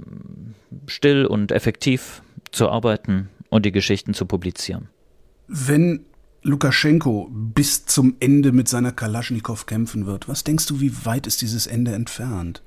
still 0.88 1.26
und 1.26 1.52
effektiv 1.52 2.22
zu 2.52 2.70
arbeiten 2.70 3.30
und 3.50 3.66
die 3.66 3.74
Geschichten 3.74 4.14
zu 4.14 4.26
publizieren. 4.26 4.88
Wenn 5.48 6.06
Lukaschenko 6.42 7.28
bis 7.32 7.86
zum 7.86 8.16
Ende 8.22 8.54
mit 8.54 8.70
seiner 8.70 8.94
Kalaschnikow 8.94 9.66
kämpfen 9.66 10.06
wird, 10.06 10.30
was 10.30 10.46
denkst 10.46 10.68
du, 10.68 10.80
wie 10.80 11.06
weit 11.06 11.28
ist 11.28 11.42
dieses 11.42 11.68
Ende 11.68 11.92
entfernt? 11.92 12.64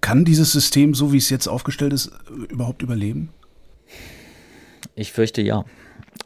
Kann 0.00 0.24
dieses 0.24 0.50
System, 0.50 0.94
so 0.94 1.12
wie 1.12 1.18
es 1.18 1.30
jetzt 1.30 1.46
aufgestellt 1.46 1.92
ist, 1.92 2.10
überhaupt 2.50 2.82
überleben? 2.82 3.30
Ich 4.94 5.12
fürchte 5.12 5.42
ja, 5.42 5.64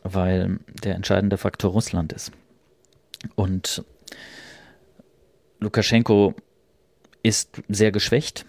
weil 0.03 0.61
der 0.83 0.95
entscheidende 0.95 1.37
Faktor 1.37 1.73
Russland 1.73 2.13
ist. 2.13 2.33
Und 3.35 3.85
Lukaschenko 5.59 6.35
ist 7.23 7.61
sehr 7.69 7.91
geschwächt, 7.91 8.47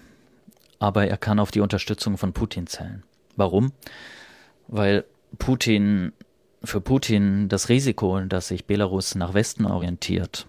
aber 0.77 1.07
er 1.07 1.17
kann 1.17 1.39
auf 1.39 1.49
die 1.51 1.61
Unterstützung 1.61 2.17
von 2.17 2.33
Putin 2.33 2.67
zählen. 2.67 3.03
Warum? 3.35 3.71
Weil 4.67 5.05
Putin, 5.39 6.13
für 6.63 6.81
Putin 6.81 7.49
das 7.49 7.69
Risiko, 7.69 8.19
dass 8.21 8.49
sich 8.49 8.65
Belarus 8.65 9.15
nach 9.15 9.33
Westen 9.33 9.65
orientiert, 9.65 10.47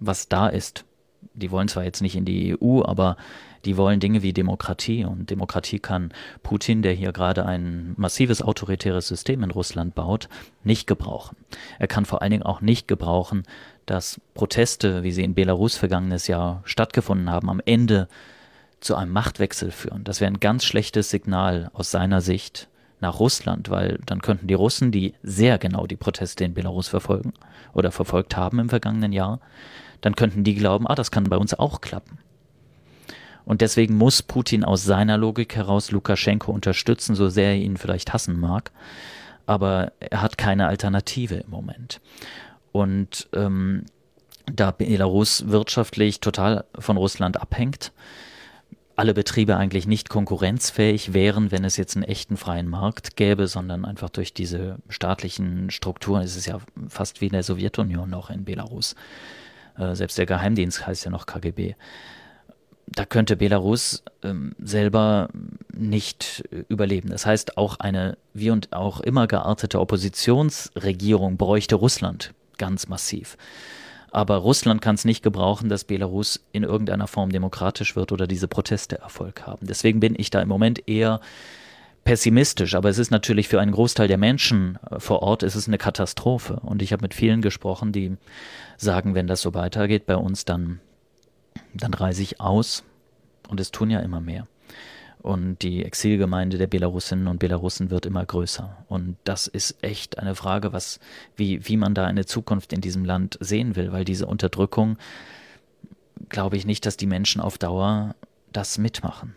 was 0.00 0.28
da 0.28 0.48
ist, 0.48 0.85
die 1.34 1.50
wollen 1.50 1.68
zwar 1.68 1.84
jetzt 1.84 2.02
nicht 2.02 2.16
in 2.16 2.24
die 2.24 2.56
EU, 2.60 2.82
aber 2.82 3.16
die 3.64 3.76
wollen 3.76 3.98
Dinge 3.98 4.22
wie 4.22 4.32
Demokratie 4.32 5.04
und 5.04 5.28
Demokratie 5.30 5.80
kann 5.80 6.12
Putin, 6.42 6.82
der 6.82 6.92
hier 6.92 7.12
gerade 7.12 7.44
ein 7.44 7.94
massives 7.96 8.40
autoritäres 8.40 9.08
System 9.08 9.42
in 9.42 9.50
Russland 9.50 9.94
baut, 9.94 10.28
nicht 10.62 10.86
gebrauchen. 10.86 11.36
Er 11.78 11.88
kann 11.88 12.04
vor 12.04 12.22
allen 12.22 12.30
Dingen 12.30 12.42
auch 12.44 12.60
nicht 12.60 12.86
gebrauchen, 12.86 13.42
dass 13.84 14.20
Proteste, 14.34 15.02
wie 15.02 15.12
sie 15.12 15.24
in 15.24 15.34
Belarus 15.34 15.76
vergangenes 15.76 16.28
Jahr 16.28 16.62
stattgefunden 16.64 17.30
haben, 17.30 17.50
am 17.50 17.60
Ende 17.64 18.08
zu 18.80 18.94
einem 18.94 19.12
Machtwechsel 19.12 19.70
führen. 19.70 20.04
Das 20.04 20.20
wäre 20.20 20.30
ein 20.30 20.40
ganz 20.40 20.64
schlechtes 20.64 21.10
Signal 21.10 21.70
aus 21.72 21.90
seiner 21.90 22.20
Sicht 22.20 22.68
nach 23.00 23.20
Russland, 23.20 23.70
weil 23.70 23.98
dann 24.06 24.22
könnten 24.22 24.46
die 24.46 24.54
Russen, 24.54 24.90
die 24.90 25.14
sehr 25.22 25.58
genau 25.58 25.86
die 25.86 25.96
Proteste 25.96 26.44
in 26.44 26.54
Belarus 26.54 26.88
verfolgen 26.88 27.32
oder 27.74 27.90
verfolgt 27.90 28.36
haben 28.36 28.58
im 28.58 28.68
vergangenen 28.68 29.12
Jahr, 29.12 29.40
dann 30.00 30.16
könnten 30.16 30.44
die 30.44 30.54
glauben, 30.54 30.86
ah, 30.86 30.94
das 30.94 31.10
kann 31.10 31.24
bei 31.24 31.36
uns 31.36 31.54
auch 31.54 31.80
klappen. 31.80 32.18
Und 33.44 33.60
deswegen 33.60 33.96
muss 33.96 34.22
Putin 34.22 34.64
aus 34.64 34.84
seiner 34.84 35.16
Logik 35.16 35.54
heraus 35.54 35.92
Lukaschenko 35.92 36.50
unterstützen, 36.50 37.14
so 37.14 37.28
sehr 37.28 37.50
er 37.50 37.56
ihn 37.56 37.76
vielleicht 37.76 38.12
hassen 38.12 38.38
mag. 38.40 38.72
Aber 39.46 39.92
er 40.00 40.20
hat 40.20 40.36
keine 40.36 40.66
Alternative 40.66 41.36
im 41.36 41.50
Moment. 41.50 42.00
Und 42.72 43.28
ähm, 43.32 43.86
da 44.52 44.72
Belarus 44.72 45.48
wirtschaftlich 45.48 46.20
total 46.20 46.64
von 46.76 46.96
Russland 46.96 47.40
abhängt, 47.40 47.92
alle 48.96 49.12
Betriebe 49.12 49.56
eigentlich 49.56 49.86
nicht 49.86 50.08
konkurrenzfähig 50.08 51.12
wären, 51.12 51.52
wenn 51.52 51.64
es 51.64 51.76
jetzt 51.76 51.96
einen 51.96 52.04
echten 52.04 52.36
freien 52.36 52.66
Markt 52.66 53.16
gäbe, 53.16 53.46
sondern 53.46 53.84
einfach 53.84 54.08
durch 54.08 54.32
diese 54.32 54.78
staatlichen 54.88 55.70
Strukturen 55.70 56.22
ist 56.22 56.36
es 56.36 56.46
ja 56.46 56.58
fast 56.88 57.20
wie 57.20 57.26
in 57.26 57.32
der 57.32 57.42
Sowjetunion 57.42 58.08
noch 58.08 58.30
in 58.30 58.44
Belarus. 58.44 58.96
Äh, 59.78 59.94
selbst 59.94 60.18
der 60.18 60.26
Geheimdienst 60.26 60.86
heißt 60.86 61.04
ja 61.04 61.10
noch 61.10 61.26
KGB. 61.26 61.74
Da 62.88 63.04
könnte 63.04 63.36
Belarus 63.36 64.04
ähm, 64.22 64.54
selber 64.58 65.28
nicht 65.74 66.44
überleben. 66.68 67.10
Das 67.10 67.26
heißt, 67.26 67.58
auch 67.58 67.80
eine 67.80 68.16
wie 68.32 68.50
und 68.50 68.72
auch 68.72 69.00
immer 69.00 69.26
geartete 69.26 69.80
Oppositionsregierung 69.80 71.36
bräuchte 71.36 71.74
Russland 71.74 72.32
ganz 72.58 72.88
massiv. 72.88 73.36
Aber 74.12 74.36
Russland 74.36 74.80
kann 74.80 74.94
es 74.94 75.04
nicht 75.04 75.22
gebrauchen, 75.22 75.68
dass 75.68 75.84
Belarus 75.84 76.40
in 76.52 76.62
irgendeiner 76.62 77.06
Form 77.06 77.30
demokratisch 77.30 77.96
wird 77.96 78.12
oder 78.12 78.26
diese 78.26 78.48
Proteste 78.48 78.98
Erfolg 78.98 79.46
haben. 79.46 79.66
Deswegen 79.66 80.00
bin 80.00 80.14
ich 80.16 80.30
da 80.30 80.40
im 80.40 80.48
Moment 80.48 80.88
eher 80.88 81.20
pessimistisch, 82.06 82.76
aber 82.76 82.88
es 82.88 82.98
ist 82.98 83.10
natürlich 83.10 83.48
für 83.48 83.60
einen 83.60 83.72
Großteil 83.72 84.06
der 84.06 84.16
Menschen 84.16 84.78
äh, 84.90 85.00
vor 85.00 85.22
Ort 85.22 85.42
ist 85.42 85.56
es 85.56 85.66
eine 85.66 85.76
Katastrophe. 85.76 86.60
Und 86.62 86.80
ich 86.80 86.92
habe 86.92 87.02
mit 87.02 87.12
vielen 87.12 87.42
gesprochen, 87.42 87.92
die 87.92 88.16
sagen, 88.78 89.14
wenn 89.14 89.26
das 89.26 89.42
so 89.42 89.52
weitergeht 89.54 90.06
bei 90.06 90.16
uns, 90.16 90.44
dann, 90.44 90.80
dann 91.74 91.92
reise 91.92 92.22
ich 92.22 92.40
aus. 92.40 92.84
Und 93.48 93.60
es 93.60 93.72
tun 93.72 93.90
ja 93.90 94.00
immer 94.00 94.20
mehr. 94.20 94.46
Und 95.18 95.62
die 95.62 95.84
Exilgemeinde 95.84 96.58
der 96.58 96.68
Belarusinnen 96.68 97.26
und 97.26 97.40
Belarussen 97.40 97.90
wird 97.90 98.06
immer 98.06 98.24
größer. 98.24 98.84
Und 98.86 99.16
das 99.24 99.48
ist 99.48 99.82
echt 99.82 100.18
eine 100.18 100.36
Frage, 100.36 100.72
was, 100.72 101.00
wie, 101.34 101.66
wie 101.66 101.76
man 101.76 101.94
da 101.94 102.06
eine 102.06 102.24
Zukunft 102.24 102.72
in 102.72 102.80
diesem 102.80 103.04
Land 103.04 103.36
sehen 103.40 103.74
will, 103.74 103.90
weil 103.90 104.04
diese 104.04 104.26
Unterdrückung, 104.26 104.96
glaube 106.28 106.56
ich 106.56 106.66
nicht, 106.66 106.86
dass 106.86 106.96
die 106.96 107.06
Menschen 107.06 107.40
auf 107.40 107.58
Dauer 107.58 108.14
das 108.52 108.78
mitmachen. 108.78 109.34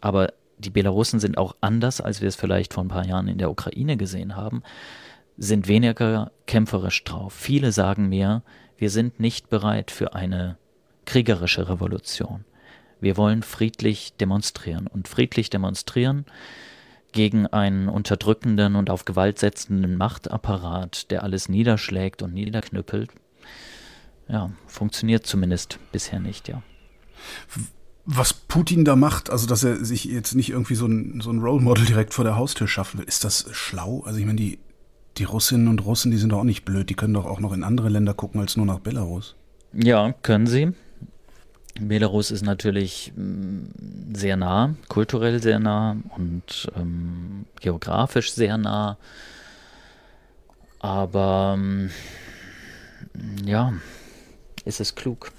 Aber 0.00 0.32
die 0.58 0.70
Belarussen 0.70 1.20
sind 1.20 1.38
auch 1.38 1.56
anders, 1.60 2.00
als 2.00 2.20
wir 2.20 2.28
es 2.28 2.36
vielleicht 2.36 2.74
vor 2.74 2.84
ein 2.84 2.88
paar 2.88 3.06
Jahren 3.06 3.28
in 3.28 3.38
der 3.38 3.50
Ukraine 3.50 3.96
gesehen 3.96 4.36
haben, 4.36 4.62
sind 5.36 5.68
weniger 5.68 6.32
kämpferisch 6.46 7.04
drauf. 7.04 7.32
Viele 7.32 7.72
sagen 7.72 8.08
mir, 8.08 8.42
wir 8.76 8.90
sind 8.90 9.20
nicht 9.20 9.48
bereit 9.48 9.90
für 9.90 10.14
eine 10.14 10.58
kriegerische 11.04 11.68
Revolution. 11.68 12.44
Wir 13.00 13.16
wollen 13.16 13.42
friedlich 13.42 14.14
demonstrieren. 14.14 14.86
Und 14.86 15.08
friedlich 15.08 15.50
demonstrieren 15.50 16.26
gegen 17.12 17.46
einen 17.46 17.88
unterdrückenden 17.88 18.76
und 18.76 18.90
auf 18.90 19.04
Gewalt 19.04 19.38
setzenden 19.38 19.96
Machtapparat, 19.96 21.10
der 21.10 21.22
alles 21.22 21.48
niederschlägt 21.48 22.22
und 22.22 22.34
niederknüppelt, 22.34 23.10
ja, 24.28 24.50
funktioniert 24.66 25.26
zumindest 25.26 25.78
bisher 25.90 26.20
nicht, 26.20 26.48
ja. 26.48 26.62
Was 28.10 28.32
Putin 28.32 28.86
da 28.86 28.96
macht, 28.96 29.28
also 29.28 29.46
dass 29.46 29.64
er 29.64 29.84
sich 29.84 30.06
jetzt 30.06 30.34
nicht 30.34 30.48
irgendwie 30.48 30.76
so 30.76 30.86
ein, 30.86 31.20
so 31.20 31.30
ein 31.30 31.40
Role 31.40 31.60
Model 31.62 31.84
direkt 31.84 32.14
vor 32.14 32.24
der 32.24 32.36
Haustür 32.36 32.66
schaffen 32.66 33.00
will, 33.00 33.06
ist 33.06 33.22
das 33.22 33.46
schlau? 33.52 34.02
Also 34.06 34.18
ich 34.18 34.24
meine, 34.24 34.38
die, 34.38 34.58
die 35.18 35.24
Russinnen 35.24 35.68
und 35.68 35.84
Russen, 35.84 36.10
die 36.10 36.16
sind 36.16 36.30
doch 36.30 36.38
auch 36.38 36.44
nicht 36.44 36.64
blöd, 36.64 36.88
die 36.88 36.94
können 36.94 37.12
doch 37.12 37.26
auch 37.26 37.38
noch 37.38 37.52
in 37.52 37.62
andere 37.62 37.90
Länder 37.90 38.14
gucken 38.14 38.40
als 38.40 38.56
nur 38.56 38.64
nach 38.64 38.78
Belarus. 38.78 39.36
Ja, 39.74 40.14
können 40.22 40.46
sie. 40.46 40.72
Belarus 41.78 42.30
ist 42.30 42.42
natürlich 42.42 43.12
mm, 43.14 44.14
sehr 44.14 44.38
nah, 44.38 44.74
kulturell 44.88 45.42
sehr 45.42 45.58
nah 45.58 45.96
und 46.16 46.70
ähm, 46.76 47.44
geografisch 47.60 48.32
sehr 48.32 48.56
nah. 48.56 48.96
Aber 50.78 51.56
ähm, 51.58 51.90
ja, 53.44 53.74
ist 54.64 54.80
es 54.80 54.94
klug. 54.94 55.30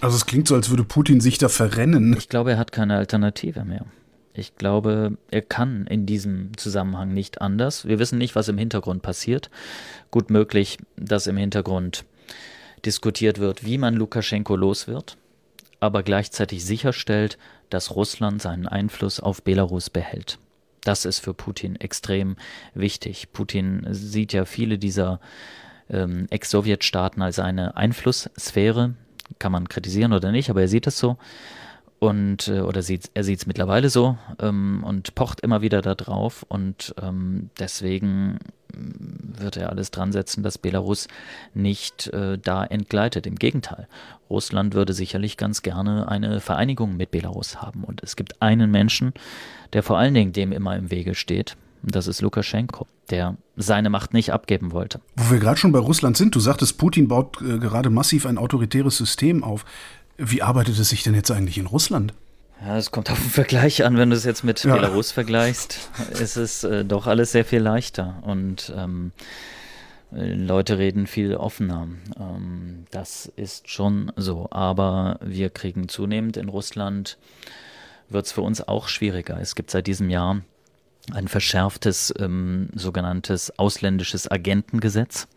Also 0.00 0.16
es 0.16 0.26
klingt 0.26 0.48
so, 0.48 0.54
als 0.54 0.70
würde 0.70 0.84
Putin 0.84 1.20
sich 1.20 1.38
da 1.38 1.48
verrennen. 1.48 2.14
Ich 2.16 2.28
glaube, 2.28 2.52
er 2.52 2.58
hat 2.58 2.72
keine 2.72 2.96
Alternative 2.96 3.64
mehr. 3.64 3.84
Ich 4.32 4.56
glaube, 4.56 5.18
er 5.30 5.42
kann 5.42 5.86
in 5.88 6.06
diesem 6.06 6.56
Zusammenhang 6.56 7.12
nicht 7.12 7.40
anders. 7.40 7.86
Wir 7.86 7.98
wissen 7.98 8.18
nicht, 8.18 8.36
was 8.36 8.48
im 8.48 8.58
Hintergrund 8.58 9.02
passiert. 9.02 9.50
Gut 10.12 10.30
möglich, 10.30 10.78
dass 10.96 11.26
im 11.26 11.36
Hintergrund 11.36 12.04
diskutiert 12.84 13.40
wird, 13.40 13.64
wie 13.64 13.78
man 13.78 13.94
Lukaschenko 13.94 14.54
los 14.54 14.86
wird 14.86 15.16
aber 15.80 16.02
gleichzeitig 16.02 16.64
sicherstellt, 16.64 17.38
dass 17.70 17.94
Russland 17.94 18.42
seinen 18.42 18.66
Einfluss 18.66 19.20
auf 19.20 19.42
Belarus 19.42 19.90
behält. 19.90 20.38
Das 20.82 21.04
ist 21.04 21.18
für 21.18 21.34
Putin 21.34 21.76
extrem 21.76 22.36
wichtig. 22.74 23.32
Putin 23.32 23.86
sieht 23.90 24.32
ja 24.32 24.44
viele 24.44 24.78
dieser 24.78 25.20
ähm, 25.90 26.26
Ex-Sowjetstaaten 26.30 27.22
als 27.22 27.38
eine 27.38 27.76
Einflusssphäre. 27.76 28.94
Kann 29.38 29.52
man 29.52 29.68
kritisieren 29.68 30.12
oder 30.12 30.32
nicht, 30.32 30.50
aber 30.50 30.62
er 30.62 30.68
sieht 30.68 30.86
es 30.86 30.98
so 30.98 31.16
und 31.98 32.48
äh, 32.48 32.60
oder 32.60 32.82
sieht 32.82 33.10
er 33.14 33.24
sieht 33.24 33.40
es 33.40 33.46
mittlerweile 33.46 33.90
so 33.90 34.16
ähm, 34.40 34.84
und 34.84 35.14
pocht 35.14 35.40
immer 35.40 35.62
wieder 35.62 35.82
darauf 35.82 36.44
und 36.48 36.94
ähm, 37.02 37.50
deswegen 37.58 38.38
mm, 38.72 39.40
wird 39.40 39.56
er 39.56 39.70
alles 39.70 39.90
dran 39.90 40.12
setzen, 40.12 40.42
dass 40.42 40.58
Belarus 40.58 41.08
nicht 41.54 42.08
äh, 42.08 42.38
da 42.38 42.64
entgleitet. 42.64 43.26
Im 43.26 43.36
Gegenteil, 43.36 43.88
Russland 44.30 44.74
würde 44.74 44.92
sicherlich 44.92 45.36
ganz 45.36 45.62
gerne 45.62 46.08
eine 46.08 46.40
Vereinigung 46.40 46.96
mit 46.96 47.10
Belarus 47.10 47.60
haben 47.60 47.84
und 47.84 48.02
es 48.02 48.16
gibt 48.16 48.40
einen 48.42 48.70
Menschen, 48.70 49.12
der 49.72 49.82
vor 49.82 49.98
allen 49.98 50.14
Dingen 50.14 50.32
dem 50.32 50.52
immer 50.52 50.76
im 50.76 50.90
Wege 50.90 51.14
steht. 51.14 51.56
Das 51.82 52.06
ist 52.06 52.20
Lukaschenko, 52.20 52.86
der 53.10 53.36
seine 53.56 53.90
Macht 53.90 54.14
nicht 54.14 54.32
abgeben 54.32 54.72
wollte. 54.72 55.00
Wo 55.16 55.32
wir 55.32 55.38
gerade 55.38 55.58
schon 55.58 55.72
bei 55.72 55.78
Russland 55.78 56.16
sind, 56.16 56.34
du 56.34 56.40
sagtest, 56.40 56.78
Putin 56.78 57.08
baut 57.08 57.40
äh, 57.40 57.58
gerade 57.58 57.90
massiv 57.90 58.26
ein 58.26 58.38
autoritäres 58.38 58.96
System 58.96 59.44
auf. 59.44 59.64
Wie 60.16 60.42
arbeitet 60.42 60.78
es 60.78 60.88
sich 60.88 61.02
denn 61.02 61.14
jetzt 61.14 61.30
eigentlich 61.30 61.58
in 61.58 61.66
Russland? 61.66 62.14
Ja, 62.60 62.76
es 62.76 62.90
kommt 62.90 63.10
auf 63.10 63.20
den 63.20 63.30
Vergleich 63.30 63.84
an. 63.84 63.96
Wenn 63.96 64.10
du 64.10 64.16
es 64.16 64.24
jetzt 64.24 64.42
mit 64.42 64.64
ja. 64.64 64.74
Belarus 64.74 65.12
vergleichst, 65.12 65.90
ist 66.10 66.36
es 66.36 66.64
äh, 66.64 66.84
doch 66.84 67.06
alles 67.06 67.32
sehr 67.32 67.44
viel 67.44 67.60
leichter. 67.60 68.20
Und 68.22 68.72
ähm, 68.76 69.12
Leute 70.10 70.78
reden 70.78 71.06
viel 71.06 71.36
offener. 71.36 71.88
Ähm, 72.18 72.86
das 72.90 73.26
ist 73.36 73.70
schon 73.70 74.10
so. 74.16 74.48
Aber 74.50 75.20
wir 75.22 75.50
kriegen 75.50 75.88
zunehmend 75.88 76.36
in 76.36 76.48
Russland, 76.48 77.18
wird 78.08 78.26
es 78.26 78.32
für 78.32 78.42
uns 78.42 78.66
auch 78.66 78.88
schwieriger. 78.88 79.38
Es 79.40 79.54
gibt 79.54 79.70
seit 79.70 79.86
diesem 79.86 80.10
Jahr 80.10 80.40
ein 81.12 81.28
verschärftes 81.28 82.12
ähm, 82.18 82.68
sogenanntes 82.74 83.58
ausländisches 83.58 84.30
Agentengesetz 84.30 85.28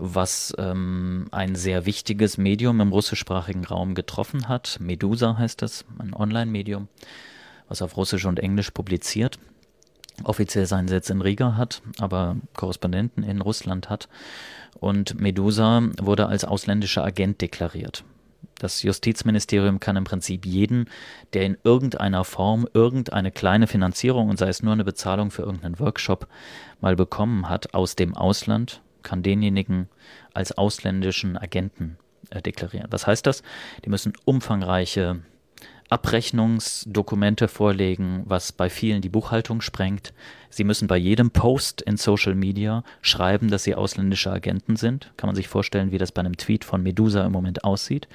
was 0.00 0.54
ähm, 0.58 1.28
ein 1.30 1.54
sehr 1.54 1.84
wichtiges 1.86 2.38
Medium 2.38 2.80
im 2.80 2.92
russischsprachigen 2.92 3.64
Raum 3.64 3.94
getroffen 3.94 4.48
hat. 4.48 4.78
Medusa 4.80 5.36
heißt 5.36 5.60
das, 5.62 5.84
ein 5.98 6.14
Online-Medium, 6.14 6.88
was 7.68 7.82
auf 7.82 7.96
Russisch 7.96 8.24
und 8.24 8.40
Englisch 8.40 8.70
publiziert, 8.70 9.38
offiziell 10.24 10.66
seinen 10.66 10.88
Sitz 10.88 11.10
in 11.10 11.20
Riga 11.20 11.56
hat, 11.56 11.82
aber 11.98 12.36
Korrespondenten 12.54 13.22
in 13.22 13.40
Russland 13.40 13.90
hat. 13.90 14.08
Und 14.78 15.20
Medusa 15.20 15.82
wurde 16.00 16.26
als 16.26 16.44
ausländischer 16.44 17.04
Agent 17.04 17.40
deklariert. 17.40 18.04
Das 18.60 18.82
Justizministerium 18.82 19.80
kann 19.80 19.96
im 19.96 20.04
Prinzip 20.04 20.44
jeden, 20.44 20.84
der 21.32 21.46
in 21.46 21.56
irgendeiner 21.64 22.24
Form 22.24 22.68
irgendeine 22.74 23.30
kleine 23.30 23.66
Finanzierung 23.66 24.28
und 24.28 24.38
sei 24.38 24.48
es 24.48 24.62
nur 24.62 24.74
eine 24.74 24.84
Bezahlung 24.84 25.30
für 25.30 25.42
irgendeinen 25.42 25.80
Workshop 25.80 26.28
mal 26.82 26.94
bekommen 26.94 27.48
hat 27.48 27.72
aus 27.72 27.96
dem 27.96 28.14
Ausland, 28.14 28.82
kann 29.02 29.22
denjenigen 29.22 29.88
als 30.34 30.52
ausländischen 30.58 31.38
Agenten 31.38 31.96
äh, 32.28 32.42
deklarieren. 32.42 32.88
Was 32.90 33.06
heißt 33.06 33.26
das? 33.26 33.42
Die 33.86 33.88
müssen 33.88 34.12
umfangreiche 34.26 35.20
Abrechnungsdokumente 35.90 37.48
vorlegen, 37.48 38.22
was 38.24 38.52
bei 38.52 38.70
vielen 38.70 39.02
die 39.02 39.08
Buchhaltung 39.08 39.60
sprengt. 39.60 40.14
Sie 40.48 40.62
müssen 40.62 40.86
bei 40.86 40.96
jedem 40.96 41.30
Post 41.30 41.82
in 41.82 41.96
Social 41.96 42.36
Media 42.36 42.84
schreiben, 43.02 43.50
dass 43.50 43.64
sie 43.64 43.74
ausländische 43.74 44.30
Agenten 44.30 44.76
sind. 44.76 45.12
Kann 45.16 45.26
man 45.26 45.36
sich 45.36 45.48
vorstellen, 45.48 45.90
wie 45.90 45.98
das 45.98 46.12
bei 46.12 46.20
einem 46.20 46.36
Tweet 46.36 46.64
von 46.64 46.82
Medusa 46.82 47.26
im 47.26 47.32
Moment 47.32 47.64
aussieht. 47.64 48.08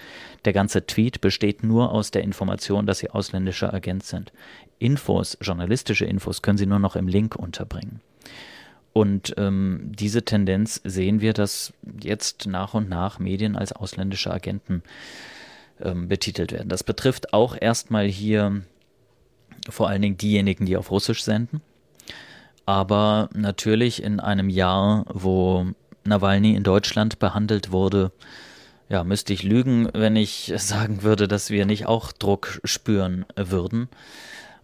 Der 0.45 0.53
ganze 0.53 0.85
Tweet 0.85 1.19
besteht 1.19 1.63
nur 1.63 1.91
aus 1.91 2.11
der 2.11 2.23
Information, 2.23 2.85
dass 2.85 2.99
sie 2.99 3.09
ausländischer 3.09 3.73
Agent 3.73 4.03
sind. 4.03 4.31
Infos, 4.79 5.37
journalistische 5.41 6.05
Infos 6.05 6.41
können 6.41 6.57
sie 6.57 6.65
nur 6.65 6.79
noch 6.79 6.95
im 6.95 7.07
Link 7.07 7.35
unterbringen. 7.35 7.99
Und 8.93 9.33
ähm, 9.37 9.91
diese 9.93 10.23
Tendenz 10.23 10.79
sehen 10.85 11.19
wir, 11.19 11.33
dass 11.33 11.73
jetzt 12.01 12.47
nach 12.47 12.73
und 12.73 12.87
nach 12.87 13.19
Medien 13.19 13.57
als 13.57 13.73
ausländische 13.73 14.31
Agenten 14.31 14.83
ähm, 15.81 16.07
betitelt 16.07 16.51
werden. 16.51 16.69
Das 16.69 16.83
betrifft 16.83 17.33
auch 17.33 17.55
erstmal 17.59 18.05
hier 18.05 18.63
vor 19.69 19.89
allen 19.89 20.01
Dingen 20.01 20.17
diejenigen, 20.17 20.65
die 20.65 20.77
auf 20.77 20.91
Russisch 20.91 21.23
senden. 21.23 21.61
Aber 22.65 23.29
natürlich 23.33 24.01
in 24.01 24.19
einem 24.19 24.49
Jahr, 24.49 25.05
wo 25.13 25.67
Nawalny 26.03 26.55
in 26.55 26.63
Deutschland 26.63 27.19
behandelt 27.19 27.71
wurde, 27.71 28.11
ja, 28.89 29.03
müsste 29.03 29.33
ich 29.33 29.43
lügen, 29.43 29.89
wenn 29.93 30.15
ich 30.15 30.53
sagen 30.57 31.03
würde, 31.03 31.27
dass 31.27 31.49
wir 31.49 31.65
nicht 31.65 31.85
auch 31.85 32.11
Druck 32.11 32.59
spüren 32.63 33.25
würden 33.35 33.89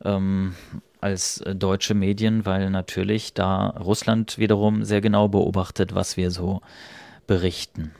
ähm, 0.03 0.55
als 0.99 1.43
deutsche 1.45 1.95
Medien, 1.95 2.45
weil 2.45 2.69
natürlich 2.69 3.33
da 3.33 3.69
Russland 3.69 4.37
wiederum 4.37 4.83
sehr 4.83 5.01
genau 5.01 5.27
beobachtet, 5.27 5.95
was 5.95 6.17
wir 6.17 6.29
so 6.29 6.61
berichten. 7.25 7.91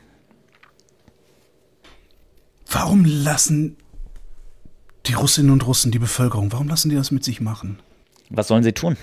Warum 2.71 3.03
lassen 3.03 3.75
die 5.05 5.13
Russinnen 5.13 5.51
und 5.51 5.67
Russen, 5.67 5.91
die 5.91 5.99
Bevölkerung, 5.99 6.53
warum 6.53 6.69
lassen 6.69 6.89
die 6.89 6.95
das 6.95 7.11
mit 7.11 7.23
sich 7.23 7.41
machen? 7.41 7.79
Was 8.29 8.47
sollen 8.47 8.63
sie 8.63 8.71
tun? 8.71 8.95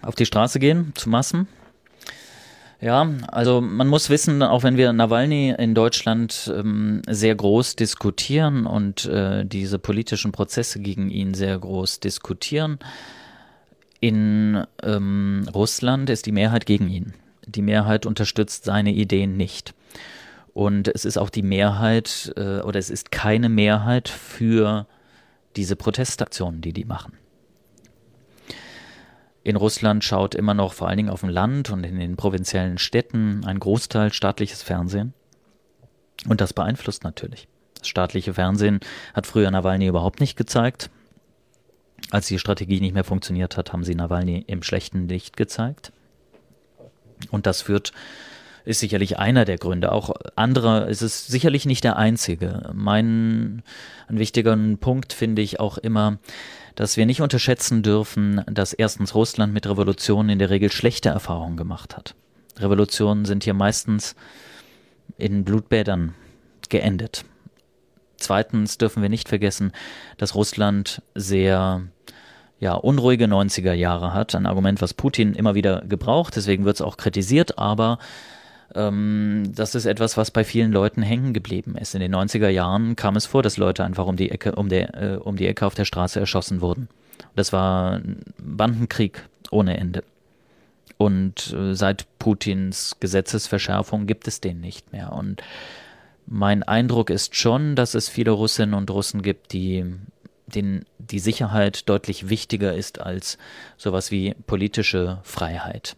Auf 0.00 0.14
die 0.14 0.26
Straße 0.26 0.60
gehen, 0.60 0.92
zu 0.94 1.08
Massen? 1.08 1.48
Ja, 2.80 3.06
also 3.28 3.60
man 3.60 3.88
muss 3.88 4.08
wissen, 4.08 4.42
auch 4.42 4.62
wenn 4.62 4.76
wir 4.76 4.92
Nawalny 4.92 5.54
in 5.58 5.74
Deutschland 5.74 6.50
ähm, 6.56 7.02
sehr 7.08 7.34
groß 7.34 7.76
diskutieren 7.76 8.66
und 8.66 9.04
äh, 9.06 9.44
diese 9.44 9.78
politischen 9.78 10.30
Prozesse 10.32 10.78
gegen 10.78 11.10
ihn 11.10 11.34
sehr 11.34 11.58
groß 11.58 12.00
diskutieren, 12.00 12.78
in 13.98 14.64
ähm, 14.82 15.46
Russland 15.52 16.08
ist 16.08 16.24
die 16.24 16.32
Mehrheit 16.32 16.66
gegen 16.66 16.88
ihn. 16.88 17.14
Die 17.46 17.62
Mehrheit 17.62 18.06
unterstützt 18.06 18.64
seine 18.64 18.92
Ideen 18.92 19.36
nicht. 19.36 19.74
Und 20.52 20.88
es 20.88 21.04
ist 21.04 21.16
auch 21.16 21.30
die 21.30 21.42
Mehrheit 21.42 22.32
äh, 22.36 22.60
oder 22.60 22.78
es 22.78 22.90
ist 22.90 23.10
keine 23.10 23.48
Mehrheit 23.48 24.08
für 24.08 24.86
diese 25.56 25.76
Protestaktionen, 25.76 26.60
die 26.60 26.72
die 26.72 26.84
machen. 26.84 27.16
In 29.42 29.56
Russland 29.56 30.04
schaut 30.04 30.34
immer 30.34 30.54
noch 30.54 30.74
vor 30.74 30.88
allen 30.88 30.98
Dingen 30.98 31.10
auf 31.10 31.20
dem 31.20 31.30
Land 31.30 31.70
und 31.70 31.84
in 31.84 31.98
den 31.98 32.16
provinziellen 32.16 32.78
Städten 32.78 33.44
ein 33.44 33.58
Großteil 33.58 34.12
staatliches 34.12 34.62
Fernsehen. 34.62 35.14
Und 36.28 36.40
das 36.40 36.52
beeinflusst 36.52 37.04
natürlich. 37.04 37.48
Das 37.78 37.88
staatliche 37.88 38.34
Fernsehen 38.34 38.80
hat 39.14 39.26
früher 39.26 39.50
Nawalny 39.50 39.86
überhaupt 39.86 40.20
nicht 40.20 40.36
gezeigt. 40.36 40.90
Als 42.10 42.26
die 42.26 42.38
Strategie 42.38 42.80
nicht 42.80 42.92
mehr 42.92 43.04
funktioniert 43.04 43.56
hat, 43.56 43.72
haben 43.72 43.84
sie 43.84 43.94
Nawalny 43.94 44.44
im 44.46 44.62
schlechten 44.62 45.08
Licht 45.08 45.36
gezeigt. 45.36 45.92
Und 47.30 47.46
das 47.46 47.62
führt, 47.62 47.92
ist 48.64 48.80
sicherlich 48.80 49.18
einer 49.18 49.44
der 49.44 49.58
Gründe. 49.58 49.92
Auch 49.92 50.10
anderer 50.36 50.88
ist 50.88 51.02
es 51.02 51.26
sicherlich 51.26 51.66
nicht 51.66 51.84
der 51.84 51.96
einzige. 51.96 52.70
Mein, 52.72 53.62
ein 54.08 54.18
wichtiger 54.18 54.56
Punkt 54.80 55.12
finde 55.12 55.42
ich 55.42 55.60
auch 55.60 55.78
immer, 55.78 56.18
dass 56.74 56.96
wir 56.96 57.06
nicht 57.06 57.20
unterschätzen 57.20 57.82
dürfen, 57.82 58.42
dass 58.46 58.72
erstens 58.72 59.14
Russland 59.14 59.52
mit 59.52 59.68
Revolutionen 59.68 60.30
in 60.30 60.38
der 60.38 60.50
Regel 60.50 60.70
schlechte 60.70 61.08
Erfahrungen 61.08 61.56
gemacht 61.56 61.96
hat. 61.96 62.14
Revolutionen 62.58 63.24
sind 63.24 63.44
hier 63.44 63.54
meistens 63.54 64.14
in 65.18 65.44
Blutbädern 65.44 66.14
geendet. 66.68 67.24
Zweitens 68.16 68.78
dürfen 68.78 69.02
wir 69.02 69.08
nicht 69.08 69.28
vergessen, 69.28 69.72
dass 70.18 70.34
Russland 70.34 71.02
sehr 71.14 71.82
ja, 72.58 72.74
unruhige 72.74 73.24
90er 73.24 73.72
Jahre 73.72 74.12
hat. 74.12 74.34
Ein 74.34 74.46
Argument, 74.46 74.82
was 74.82 74.94
Putin 74.94 75.34
immer 75.34 75.54
wieder 75.54 75.82
gebraucht, 75.88 76.36
deswegen 76.36 76.66
wird 76.66 76.76
es 76.76 76.82
auch 76.82 76.98
kritisiert, 76.98 77.58
aber 77.58 77.98
ähm, 78.74 79.52
das 79.54 79.74
ist 79.74 79.86
etwas, 79.86 80.16
was 80.16 80.30
bei 80.30 80.44
vielen 80.44 80.72
Leuten 80.72 81.02
hängen 81.02 81.32
geblieben 81.32 81.76
ist. 81.76 81.94
In 81.94 82.00
den 82.00 82.14
90er 82.14 82.48
Jahren 82.48 82.96
kam 82.96 83.16
es 83.16 83.26
vor, 83.26 83.42
dass 83.42 83.56
Leute 83.56 83.84
einfach 83.84 84.06
um 84.06 84.16
die 84.16 84.30
Ecke, 84.30 84.52
um, 84.52 84.68
der, 84.68 84.94
äh, 84.94 85.16
um 85.16 85.36
die 85.36 85.46
Ecke 85.46 85.66
auf 85.66 85.74
der 85.74 85.84
Straße 85.84 86.20
erschossen 86.20 86.60
wurden. 86.60 86.88
Das 87.36 87.52
war 87.52 87.92
ein 87.92 88.20
Bandenkrieg 88.38 89.24
ohne 89.50 89.76
Ende. 89.76 90.04
Und 90.96 91.52
äh, 91.52 91.74
seit 91.74 92.06
Putins 92.18 92.96
Gesetzesverschärfung 93.00 94.06
gibt 94.06 94.28
es 94.28 94.40
den 94.40 94.60
nicht 94.60 94.92
mehr. 94.92 95.12
Und 95.12 95.42
mein 96.26 96.62
Eindruck 96.62 97.10
ist 97.10 97.34
schon, 97.34 97.74
dass 97.74 97.94
es 97.94 98.08
viele 98.08 98.30
Russinnen 98.32 98.74
und 98.74 98.90
Russen 98.90 99.22
gibt, 99.22 99.52
die 99.52 99.84
denen 100.46 100.84
die 100.98 101.20
Sicherheit 101.20 101.88
deutlich 101.88 102.28
wichtiger 102.28 102.74
ist 102.74 103.00
als 103.00 103.38
sowas 103.76 104.10
wie 104.10 104.34
politische 104.46 105.20
Freiheit. 105.22 105.96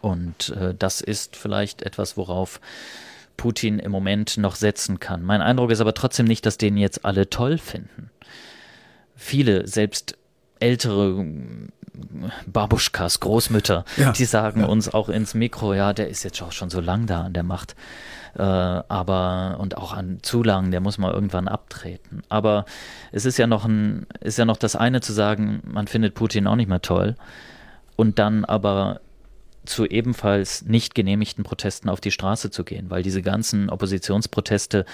Und 0.00 0.50
äh, 0.50 0.74
das 0.78 1.00
ist 1.00 1.36
vielleicht 1.36 1.82
etwas, 1.82 2.16
worauf 2.16 2.60
Putin 3.36 3.78
im 3.78 3.92
Moment 3.92 4.36
noch 4.36 4.56
setzen 4.56 5.00
kann. 5.00 5.22
Mein 5.22 5.40
Eindruck 5.40 5.70
ist 5.70 5.80
aber 5.80 5.94
trotzdem 5.94 6.26
nicht, 6.26 6.44
dass 6.44 6.58
den 6.58 6.76
jetzt 6.76 7.04
alle 7.04 7.30
toll 7.30 7.58
finden. 7.58 8.10
Viele, 9.16 9.66
selbst 9.66 10.16
ältere 10.60 11.24
Babuschkas, 12.46 13.20
Großmütter, 13.20 13.84
ja, 13.96 14.12
die 14.12 14.24
sagen 14.24 14.60
ja. 14.60 14.66
uns 14.66 14.92
auch 14.92 15.08
ins 15.08 15.34
Mikro, 15.34 15.74
ja, 15.74 15.92
der 15.92 16.08
ist 16.08 16.22
jetzt 16.22 16.40
auch 16.42 16.52
schon 16.52 16.70
so 16.70 16.80
lang 16.80 17.06
da 17.06 17.22
an 17.22 17.32
der 17.32 17.42
Macht. 17.42 17.74
Äh, 18.36 18.42
aber 18.42 19.56
und 19.58 19.76
auch 19.76 19.92
an 19.92 20.18
zu 20.22 20.42
lang, 20.42 20.70
der 20.70 20.80
muss 20.80 20.98
mal 20.98 21.12
irgendwann 21.12 21.48
abtreten. 21.48 22.22
Aber 22.28 22.66
es 23.10 23.24
ist 23.24 23.38
ja 23.38 23.46
noch 23.46 23.64
ein, 23.64 24.06
ist 24.20 24.38
ja 24.38 24.44
noch 24.44 24.56
das 24.56 24.76
eine 24.76 25.00
zu 25.00 25.12
sagen, 25.12 25.62
man 25.64 25.86
findet 25.86 26.14
Putin 26.14 26.46
auch 26.46 26.56
nicht 26.56 26.68
mehr 26.68 26.82
toll. 26.82 27.16
Und 27.96 28.18
dann 28.18 28.44
aber 28.44 29.00
zu 29.68 29.86
ebenfalls 29.86 30.62
nicht 30.62 30.94
genehmigten 30.94 31.44
Protesten 31.44 31.88
auf 31.88 32.00
die 32.00 32.10
Straße 32.10 32.50
zu 32.50 32.64
gehen, 32.64 32.90
weil 32.90 33.02
diese 33.02 33.22
ganzen 33.22 33.70
Oppositionsproteste, 33.70 34.84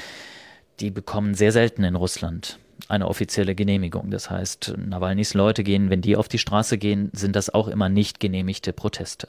die 0.80 0.90
bekommen 0.90 1.34
sehr 1.34 1.52
selten 1.52 1.84
in 1.84 1.94
Russland 1.94 2.58
eine 2.88 3.08
offizielle 3.08 3.54
Genehmigung. 3.54 4.10
Das 4.10 4.30
heißt, 4.30 4.74
Nawalnys 4.76 5.34
Leute 5.34 5.64
gehen, 5.64 5.90
wenn 5.90 6.02
die 6.02 6.16
auf 6.16 6.28
die 6.28 6.38
Straße 6.38 6.78
gehen, 6.78 7.10
sind 7.12 7.36
das 7.36 7.52
auch 7.52 7.68
immer 7.68 7.88
nicht 7.88 8.20
genehmigte 8.20 8.72
Proteste. 8.72 9.28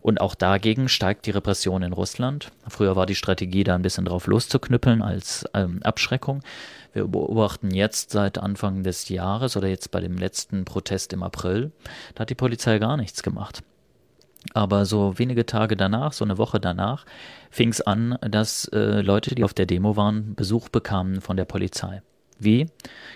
Und 0.00 0.20
auch 0.20 0.34
dagegen 0.34 0.88
steigt 0.88 1.26
die 1.26 1.30
Repression 1.30 1.82
in 1.82 1.92
Russland. 1.92 2.52
Früher 2.68 2.96
war 2.96 3.06
die 3.06 3.14
Strategie, 3.14 3.64
da 3.64 3.74
ein 3.74 3.82
bisschen 3.82 4.04
drauf 4.04 4.26
loszuknüppeln 4.26 5.02
als 5.02 5.44
ähm, 5.54 5.82
Abschreckung. 5.82 6.42
Wir 6.92 7.06
beobachten 7.06 7.70
jetzt 7.72 8.10
seit 8.10 8.38
Anfang 8.38 8.82
des 8.82 9.08
Jahres 9.08 9.56
oder 9.56 9.68
jetzt 9.68 9.90
bei 9.90 10.00
dem 10.00 10.16
letzten 10.16 10.64
Protest 10.64 11.12
im 11.12 11.22
April, 11.22 11.72
da 12.14 12.22
hat 12.22 12.30
die 12.30 12.34
Polizei 12.34 12.78
gar 12.78 12.96
nichts 12.96 13.22
gemacht. 13.22 13.62
Aber 14.54 14.84
so 14.84 15.18
wenige 15.18 15.46
Tage 15.46 15.76
danach, 15.76 16.12
so 16.12 16.24
eine 16.24 16.38
Woche 16.38 16.60
danach, 16.60 17.06
fing 17.50 17.70
es 17.70 17.80
an, 17.80 18.18
dass 18.20 18.66
äh, 18.68 19.00
Leute, 19.00 19.34
die 19.34 19.44
auf 19.44 19.54
der 19.54 19.66
Demo 19.66 19.96
waren, 19.96 20.34
Besuch 20.34 20.68
bekamen 20.68 21.20
von 21.20 21.36
der 21.36 21.44
Polizei. 21.44 22.02
Wie? 22.38 22.66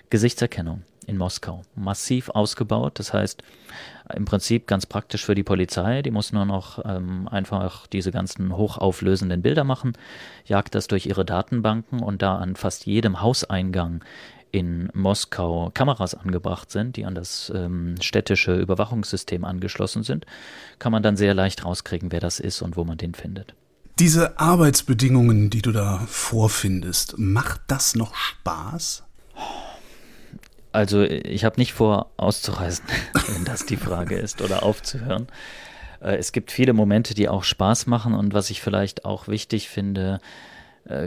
Gesichtserkennung 0.09 0.83
in 1.07 1.17
Moskau. 1.17 1.63
Massiv 1.75 2.31
ausgebaut. 2.31 2.99
Das 2.99 3.13
heißt, 3.13 3.43
im 4.15 4.25
Prinzip 4.25 4.67
ganz 4.67 4.87
praktisch 4.87 5.25
für 5.25 5.35
die 5.35 5.43
Polizei. 5.43 6.03
Die 6.03 6.11
muss 6.11 6.33
nur 6.33 6.45
noch 6.45 6.85
ähm, 6.85 7.29
einfach 7.29 7.87
diese 7.87 8.13
ganzen 8.13 8.57
hochauflösenden 8.57 9.43
Bilder 9.43 9.65
machen, 9.65 9.93
jagt 10.45 10.75
das 10.75 10.89
durch 10.89 11.07
ihre 11.07 11.25
Datenbanken 11.25 12.01
und 12.01 12.23
da 12.23 12.37
an 12.37 12.57
fast 12.57 12.87
jedem 12.87 13.21
Hauseingang 13.21 14.05
in 14.53 14.89
Moskau 14.95 15.71
Kameras 15.73 16.15
angebracht 16.15 16.71
sind, 16.71 16.97
die 16.97 17.05
an 17.05 17.15
das 17.15 17.53
ähm, 17.55 17.97
städtische 18.01 18.57
Überwachungssystem 18.57 19.45
angeschlossen 19.45 20.03
sind, 20.03 20.27
kann 20.79 20.93
man 20.93 21.03
dann 21.03 21.17
sehr 21.17 21.35
leicht 21.35 21.65
rauskriegen, 21.65 22.13
wer 22.13 22.21
das 22.21 22.41
ist 22.41 22.63
und 22.63 22.77
wo 22.77 22.85
man 22.85 22.99
den 22.99 23.15
findet. 23.15 23.55
Diese 23.99 24.39
Arbeitsbedingungen, 24.39 25.51
die 25.51 25.63
du 25.63 25.73
da 25.73 26.07
vorfindest, 26.07 27.19
macht 27.19 27.61
das 27.67 27.95
noch 27.95 28.15
Spaß? 28.15 29.05
Also 30.73 31.03
ich 31.03 31.45
habe 31.45 31.61
nicht 31.61 31.73
vor, 31.73 32.11
auszureisen, 32.17 32.85
wenn 33.29 33.45
das 33.45 33.67
die 33.67 33.77
Frage 33.77 34.17
ist, 34.17 34.41
oder 34.41 34.63
aufzuhören. 34.63 35.27
Äh, 36.01 36.17
es 36.17 36.33
gibt 36.33 36.51
viele 36.51 36.73
Momente, 36.73 37.15
die 37.15 37.29
auch 37.29 37.45
Spaß 37.45 37.87
machen 37.87 38.15
und 38.15 38.35
was 38.35 38.51
ich 38.51 38.63
vielleicht 38.63 39.05
auch 39.05 39.29
wichtig 39.29 39.69
finde, 39.69 40.21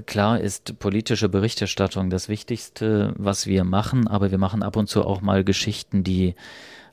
klar 0.06 0.40
ist 0.40 0.80
politische 0.80 1.30
Berichterstattung 1.30 2.10
das 2.10 2.30
Wichtigste, 2.30 3.14
was 3.18 3.48
wir 3.48 3.64
machen, 3.64 4.08
aber 4.08 4.32
wir 4.32 4.38
machen 4.38 4.64
ab 4.64 4.76
und 4.76 4.88
zu 4.88 5.04
auch 5.04 5.22
mal 5.22 5.44
Geschichten, 5.44 6.04
die 6.04 6.36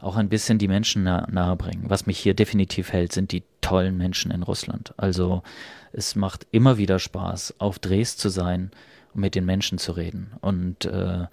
auch 0.00 0.16
ein 0.16 0.28
bisschen 0.28 0.58
die 0.58 0.68
Menschen 0.68 1.04
nah, 1.04 1.26
nahe 1.30 1.56
bringen. 1.56 1.84
Was 1.88 2.06
mich 2.06 2.18
hier 2.18 2.34
definitiv 2.34 2.92
hält, 2.92 3.12
sind 3.12 3.32
die 3.32 3.42
tollen 3.60 3.96
Menschen 3.96 4.30
in 4.30 4.42
Russland. 4.42 4.94
Also 4.96 5.42
es 5.92 6.16
macht 6.16 6.46
immer 6.50 6.78
wieder 6.78 6.98
Spaß, 6.98 7.54
auf 7.58 7.78
Drehs 7.78 8.16
zu 8.16 8.28
sein 8.28 8.70
und 9.14 9.20
mit 9.20 9.34
den 9.34 9.44
Menschen 9.44 9.78
zu 9.78 9.92
reden. 9.92 10.32
Und 10.40 10.86
äh, 10.86 11.26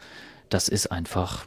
das 0.50 0.68
ist 0.70 0.92
einfach, 0.92 1.46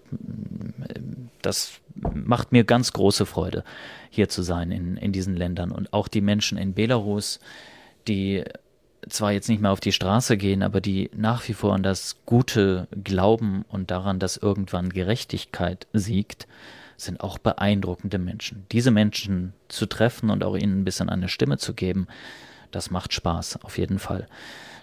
das 1.43 1.73
macht 1.95 2.53
mir 2.53 2.65
ganz 2.65 2.93
große 2.93 3.27
Freude, 3.27 3.65
hier 4.11 4.29
zu 4.29 4.43
sein 4.43 4.71
in, 4.71 4.97
in 4.97 5.13
diesen 5.13 5.37
Ländern. 5.37 5.73
Und 5.73 5.93
auch 5.93 6.09
die 6.09 6.21
Menschen 6.21 6.59
in 6.59 6.75
Belarus, 6.75 7.41
die 8.09 8.45
zwar 9.09 9.33
jetzt 9.33 9.49
nicht 9.49 9.63
mehr 9.63 9.71
auf 9.71 9.81
die 9.81 9.93
Straße 9.93 10.37
gehen, 10.37 10.63
aber 10.63 10.81
die 10.81 11.11
nach 11.15 11.47
wie 11.49 11.55
vor 11.55 11.75
an 11.75 11.83
das 11.83 12.17
Gute 12.27 12.89
glauben 13.05 13.65
und 13.69 13.91
daran, 13.91 14.19
dass 14.19 14.37
irgendwann 14.37 14.91
Gerechtigkeit 14.91 15.87
siegt, 15.93 16.47
sind 16.97 17.21
auch 17.21 17.39
beeindruckende 17.39 18.19
Menschen. 18.19 18.67
Diese 18.73 18.91
Menschen 18.91 19.55
zu 19.69 19.87
treffen 19.87 20.31
und 20.31 20.45
auch 20.45 20.57
ihnen 20.57 20.81
ein 20.81 20.85
bisschen 20.85 21.09
eine 21.09 21.29
Stimme 21.29 21.57
zu 21.57 21.73
geben, 21.75 22.07
das 22.71 22.91
macht 22.91 23.13
Spaß, 23.13 23.65
auf 23.65 23.79
jeden 23.79 23.99
Fall. 23.99 24.29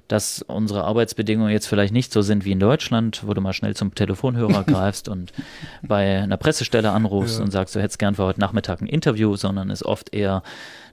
Dass 0.07 0.41
unsere 0.41 0.83
Arbeitsbedingungen 0.85 1.51
jetzt 1.51 1.67
vielleicht 1.67 1.93
nicht 1.93 2.13
so 2.13 2.21
sind 2.21 2.45
wie 2.45 2.51
in 2.51 2.59
Deutschland, 2.59 3.23
wo 3.25 3.33
du 3.33 3.41
mal 3.41 3.53
schnell 3.53 3.75
zum 3.75 3.93
Telefonhörer 3.93 4.63
greifst 4.67 5.09
und 5.09 5.33
bei 5.81 6.21
einer 6.21 6.37
Pressestelle 6.37 6.91
anrufst 6.91 7.39
ja. 7.39 7.43
und 7.43 7.51
sagst, 7.51 7.75
du 7.75 7.81
hättest 7.81 7.99
gern 7.99 8.15
für 8.15 8.23
heute 8.23 8.39
Nachmittag 8.39 8.81
ein 8.81 8.87
Interview, 8.87 9.35
sondern 9.35 9.69
es 9.69 9.83
oft 9.83 10.13
eher 10.13 10.43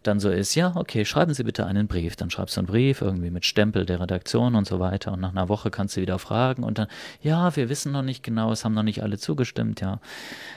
dann 0.03 0.21
so 0.21 0.31
ist, 0.31 0.55
ja, 0.55 0.73
okay, 0.77 1.05
schreiben 1.05 1.33
Sie 1.33 1.45
bitte 1.45 1.67
einen 1.67 1.87
Brief. 1.87 2.17
Dann 2.17 2.31
schreibst 2.31 2.57
du 2.57 2.61
einen 2.61 2.67
Brief 2.67 3.01
irgendwie 3.01 3.31
mit 3.31 3.45
Stempel 3.45 3.87
der 3.87 4.01
Redaktion 4.01 4.55
und 4.55 4.67
so 4.67 4.79
weiter 4.79 5.13
und 5.13 5.21
nach 5.21 5.31
einer 5.31 5.49
Woche 5.49 5.71
kannst 5.71 5.97
du 5.97 6.01
wieder 6.01 6.19
fragen 6.19 6.63
und 6.63 6.79
dann, 6.79 6.89
ja, 7.23 7.55
wir 7.57 7.69
wissen 7.69 7.93
noch 7.93 8.03
nicht 8.03 8.23
genau, 8.23 8.53
es 8.53 8.65
haben 8.65 8.75
noch 8.75 8.83
nicht 8.83 9.03
alle 9.03 9.19
zugestimmt, 9.19 9.81
ja. 9.81 10.01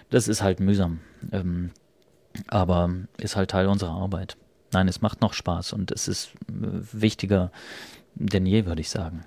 Das 0.10 0.28
ist 0.28 0.42
halt 0.42 0.60
mühsam. 0.60 1.00
Ähm, 1.32 1.72
aber 2.48 2.90
ist 3.18 3.36
halt 3.36 3.52
Teil 3.52 3.68
unserer 3.68 3.92
Arbeit. 3.92 4.38
Nein, 4.74 4.88
es 4.88 5.02
macht 5.02 5.22
noch 5.22 5.34
Spaß 5.34 5.74
und 5.74 5.92
es 5.92 6.08
ist 6.08 6.32
äh, 6.50 6.82
wichtiger 6.92 7.52
denn 8.20 8.46
je, 8.46 8.66
würde 8.66 8.82
ich 8.82 8.90
sagen, 8.90 9.24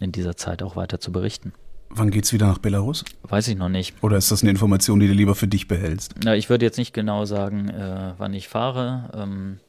in 0.00 0.12
dieser 0.12 0.36
Zeit 0.36 0.62
auch 0.62 0.76
weiter 0.76 1.00
zu 1.00 1.12
berichten. 1.12 1.52
Wann 1.94 2.10
geht's 2.10 2.32
wieder 2.32 2.46
nach 2.46 2.58
Belarus? 2.58 3.04
Weiß 3.22 3.48
ich 3.48 3.56
noch 3.56 3.68
nicht. 3.68 4.02
Oder 4.02 4.16
ist 4.16 4.30
das 4.30 4.42
eine 4.42 4.50
Information, 4.50 4.98
die 4.98 5.08
du 5.08 5.12
lieber 5.12 5.34
für 5.34 5.46
dich 5.46 5.68
behältst? 5.68 6.14
Na, 6.24 6.34
ich 6.34 6.48
würde 6.48 6.64
jetzt 6.64 6.78
nicht 6.78 6.94
genau 6.94 7.26
sagen, 7.26 7.68
äh, 7.68 8.14
wann 8.16 8.32
ich 8.32 8.48
fahre. 8.48 9.10
Ähm, 9.14 9.60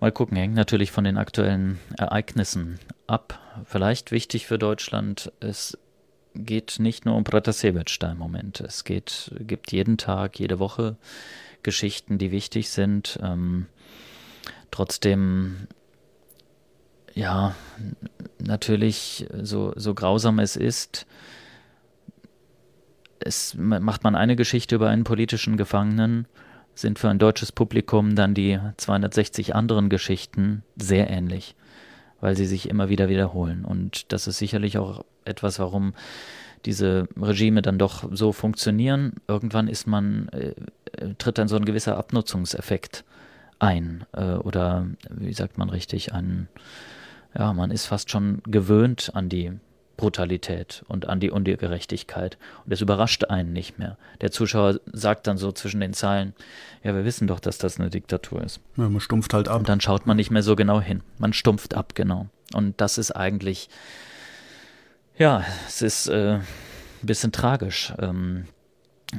mal 0.00 0.12
gucken, 0.12 0.36
hängt 0.36 0.54
natürlich 0.54 0.90
von 0.90 1.04
den 1.04 1.16
aktuellen 1.16 1.78
Ereignissen 1.96 2.78
ab. 3.06 3.40
Vielleicht 3.64 4.12
wichtig 4.12 4.46
für 4.46 4.58
Deutschland, 4.58 5.32
es 5.40 5.78
geht 6.34 6.76
nicht 6.78 7.06
nur 7.06 7.16
um 7.16 7.24
Pratasevich 7.24 7.98
da 7.98 8.12
im 8.12 8.18
Moment. 8.18 8.60
Es 8.60 8.84
geht, 8.84 9.32
gibt 9.40 9.72
jeden 9.72 9.96
Tag, 9.96 10.38
jede 10.38 10.58
Woche 10.58 10.96
Geschichten, 11.62 12.18
die 12.18 12.32
wichtig 12.32 12.68
sind. 12.68 13.18
Ähm, 13.22 13.66
trotzdem 14.70 15.68
ja, 17.14 17.54
natürlich, 18.38 19.26
so, 19.42 19.72
so 19.76 19.94
grausam 19.94 20.38
es 20.38 20.56
ist, 20.56 21.06
es 23.20 23.54
macht 23.54 24.04
man 24.04 24.14
eine 24.14 24.36
Geschichte 24.36 24.74
über 24.74 24.88
einen 24.88 25.04
politischen 25.04 25.56
Gefangenen, 25.56 26.26
sind 26.74 26.98
für 26.98 27.08
ein 27.08 27.18
deutsches 27.18 27.52
Publikum 27.52 28.16
dann 28.16 28.34
die 28.34 28.58
260 28.76 29.54
anderen 29.54 29.88
Geschichten 29.88 30.62
sehr 30.76 31.08
ähnlich, 31.08 31.54
weil 32.20 32.36
sie 32.36 32.46
sich 32.46 32.68
immer 32.68 32.88
wieder 32.88 33.08
wiederholen. 33.08 33.64
Und 33.64 34.12
das 34.12 34.26
ist 34.26 34.38
sicherlich 34.38 34.76
auch 34.78 35.04
etwas, 35.24 35.58
warum 35.58 35.94
diese 36.64 37.08
Regime 37.16 37.62
dann 37.62 37.78
doch 37.78 38.08
so 38.12 38.32
funktionieren. 38.32 39.14
Irgendwann 39.28 39.68
ist 39.68 39.86
man, 39.86 40.28
äh, 40.30 40.54
tritt 41.18 41.38
dann 41.38 41.48
so 41.48 41.56
ein 41.56 41.64
gewisser 41.64 41.96
Abnutzungseffekt 41.96 43.04
ein. 43.58 44.04
Äh, 44.12 44.34
oder 44.34 44.86
wie 45.10 45.32
sagt 45.32 45.58
man 45.58 45.70
richtig, 45.70 46.12
ein 46.12 46.48
ja, 47.36 47.52
man 47.52 47.70
ist 47.70 47.86
fast 47.86 48.10
schon 48.10 48.42
gewöhnt 48.46 49.10
an 49.14 49.28
die 49.28 49.52
Brutalität 49.96 50.84
und 50.88 51.08
an 51.08 51.20
die 51.20 51.30
Ungerechtigkeit. 51.30 52.38
Und 52.64 52.72
es 52.72 52.80
überrascht 52.80 53.24
einen 53.24 53.52
nicht 53.52 53.78
mehr. 53.78 53.96
Der 54.20 54.30
Zuschauer 54.30 54.80
sagt 54.92 55.26
dann 55.26 55.38
so 55.38 55.52
zwischen 55.52 55.80
den 55.80 55.92
Zeilen, 55.92 56.34
ja, 56.82 56.94
wir 56.94 57.04
wissen 57.04 57.26
doch, 57.26 57.40
dass 57.40 57.58
das 57.58 57.78
eine 57.78 57.90
Diktatur 57.90 58.42
ist. 58.42 58.60
Ja, 58.76 58.88
man 58.88 59.00
stumpft 59.00 59.34
halt 59.34 59.48
ab. 59.48 59.58
Und 59.60 59.68
dann 59.68 59.80
schaut 59.80 60.06
man 60.06 60.16
nicht 60.16 60.30
mehr 60.30 60.42
so 60.42 60.56
genau 60.56 60.80
hin. 60.80 61.02
Man 61.18 61.32
stumpft 61.32 61.74
ab, 61.74 61.94
genau. 61.94 62.26
Und 62.52 62.80
das 62.80 62.98
ist 62.98 63.12
eigentlich, 63.12 63.68
ja, 65.16 65.44
es 65.66 65.82
ist 65.82 66.08
äh, 66.08 66.34
ein 66.34 66.42
bisschen 67.02 67.32
tragisch. 67.32 67.92
Ähm, 67.98 68.46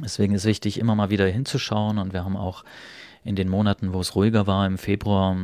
deswegen 0.02 0.34
ist 0.34 0.44
wichtig, 0.44 0.78
immer 0.78 0.94
mal 0.94 1.10
wieder 1.10 1.26
hinzuschauen. 1.26 1.98
Und 1.98 2.12
wir 2.12 2.24
haben 2.24 2.36
auch 2.36 2.64
in 3.26 3.36
den 3.36 3.48
Monaten, 3.48 3.92
wo 3.92 4.00
es 4.00 4.14
ruhiger 4.14 4.46
war, 4.46 4.66
im 4.66 4.78
Februar 4.78 5.36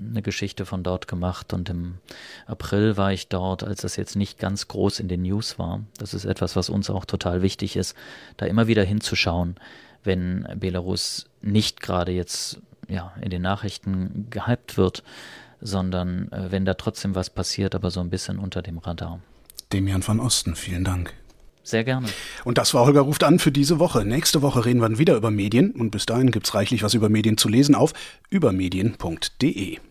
eine 0.00 0.22
Geschichte 0.22 0.66
von 0.66 0.82
dort 0.82 1.06
gemacht 1.06 1.52
und 1.52 1.70
im 1.70 1.98
April 2.46 2.96
war 2.96 3.12
ich 3.12 3.28
dort, 3.28 3.62
als 3.62 3.82
das 3.82 3.96
jetzt 3.96 4.16
nicht 4.16 4.38
ganz 4.38 4.68
groß 4.68 5.00
in 5.00 5.08
den 5.08 5.22
News 5.22 5.58
war. 5.58 5.84
Das 5.98 6.12
ist 6.12 6.24
etwas, 6.24 6.56
was 6.56 6.68
uns 6.68 6.90
auch 6.90 7.04
total 7.04 7.40
wichtig 7.40 7.76
ist, 7.76 7.96
da 8.36 8.46
immer 8.46 8.66
wieder 8.66 8.82
hinzuschauen, 8.82 9.54
wenn 10.02 10.46
Belarus 10.56 11.26
nicht 11.40 11.80
gerade 11.80 12.12
jetzt 12.12 12.60
ja, 12.88 13.12
in 13.20 13.30
den 13.30 13.42
Nachrichten 13.42 14.26
gehypt 14.30 14.76
wird, 14.76 15.04
sondern 15.60 16.32
äh, 16.32 16.50
wenn 16.50 16.64
da 16.64 16.74
trotzdem 16.74 17.14
was 17.14 17.30
passiert, 17.30 17.74
aber 17.74 17.90
so 17.90 18.00
ein 18.00 18.10
bisschen 18.10 18.38
unter 18.38 18.62
dem 18.62 18.78
Radar. 18.78 19.20
Demian 19.72 20.06
van 20.06 20.18
Osten, 20.18 20.56
vielen 20.56 20.82
Dank. 20.82 21.14
Sehr 21.70 21.84
gerne. 21.84 22.08
Und 22.44 22.58
das 22.58 22.74
war 22.74 22.84
Holger 22.84 23.02
ruft 23.02 23.24
an 23.24 23.38
für 23.38 23.52
diese 23.52 23.78
Woche. 23.78 24.04
Nächste 24.04 24.42
Woche 24.42 24.64
reden 24.64 24.80
wir 24.80 24.98
wieder 24.98 25.16
über 25.16 25.30
Medien 25.30 25.70
und 25.70 25.90
bis 25.90 26.06
dahin 26.06 26.30
gibt 26.30 26.46
es 26.46 26.54
reichlich 26.54 26.82
was 26.82 26.94
über 26.94 27.08
Medien 27.08 27.36
zu 27.36 27.48
lesen 27.48 27.74
auf 27.74 27.92
übermedien.de. 28.28 29.78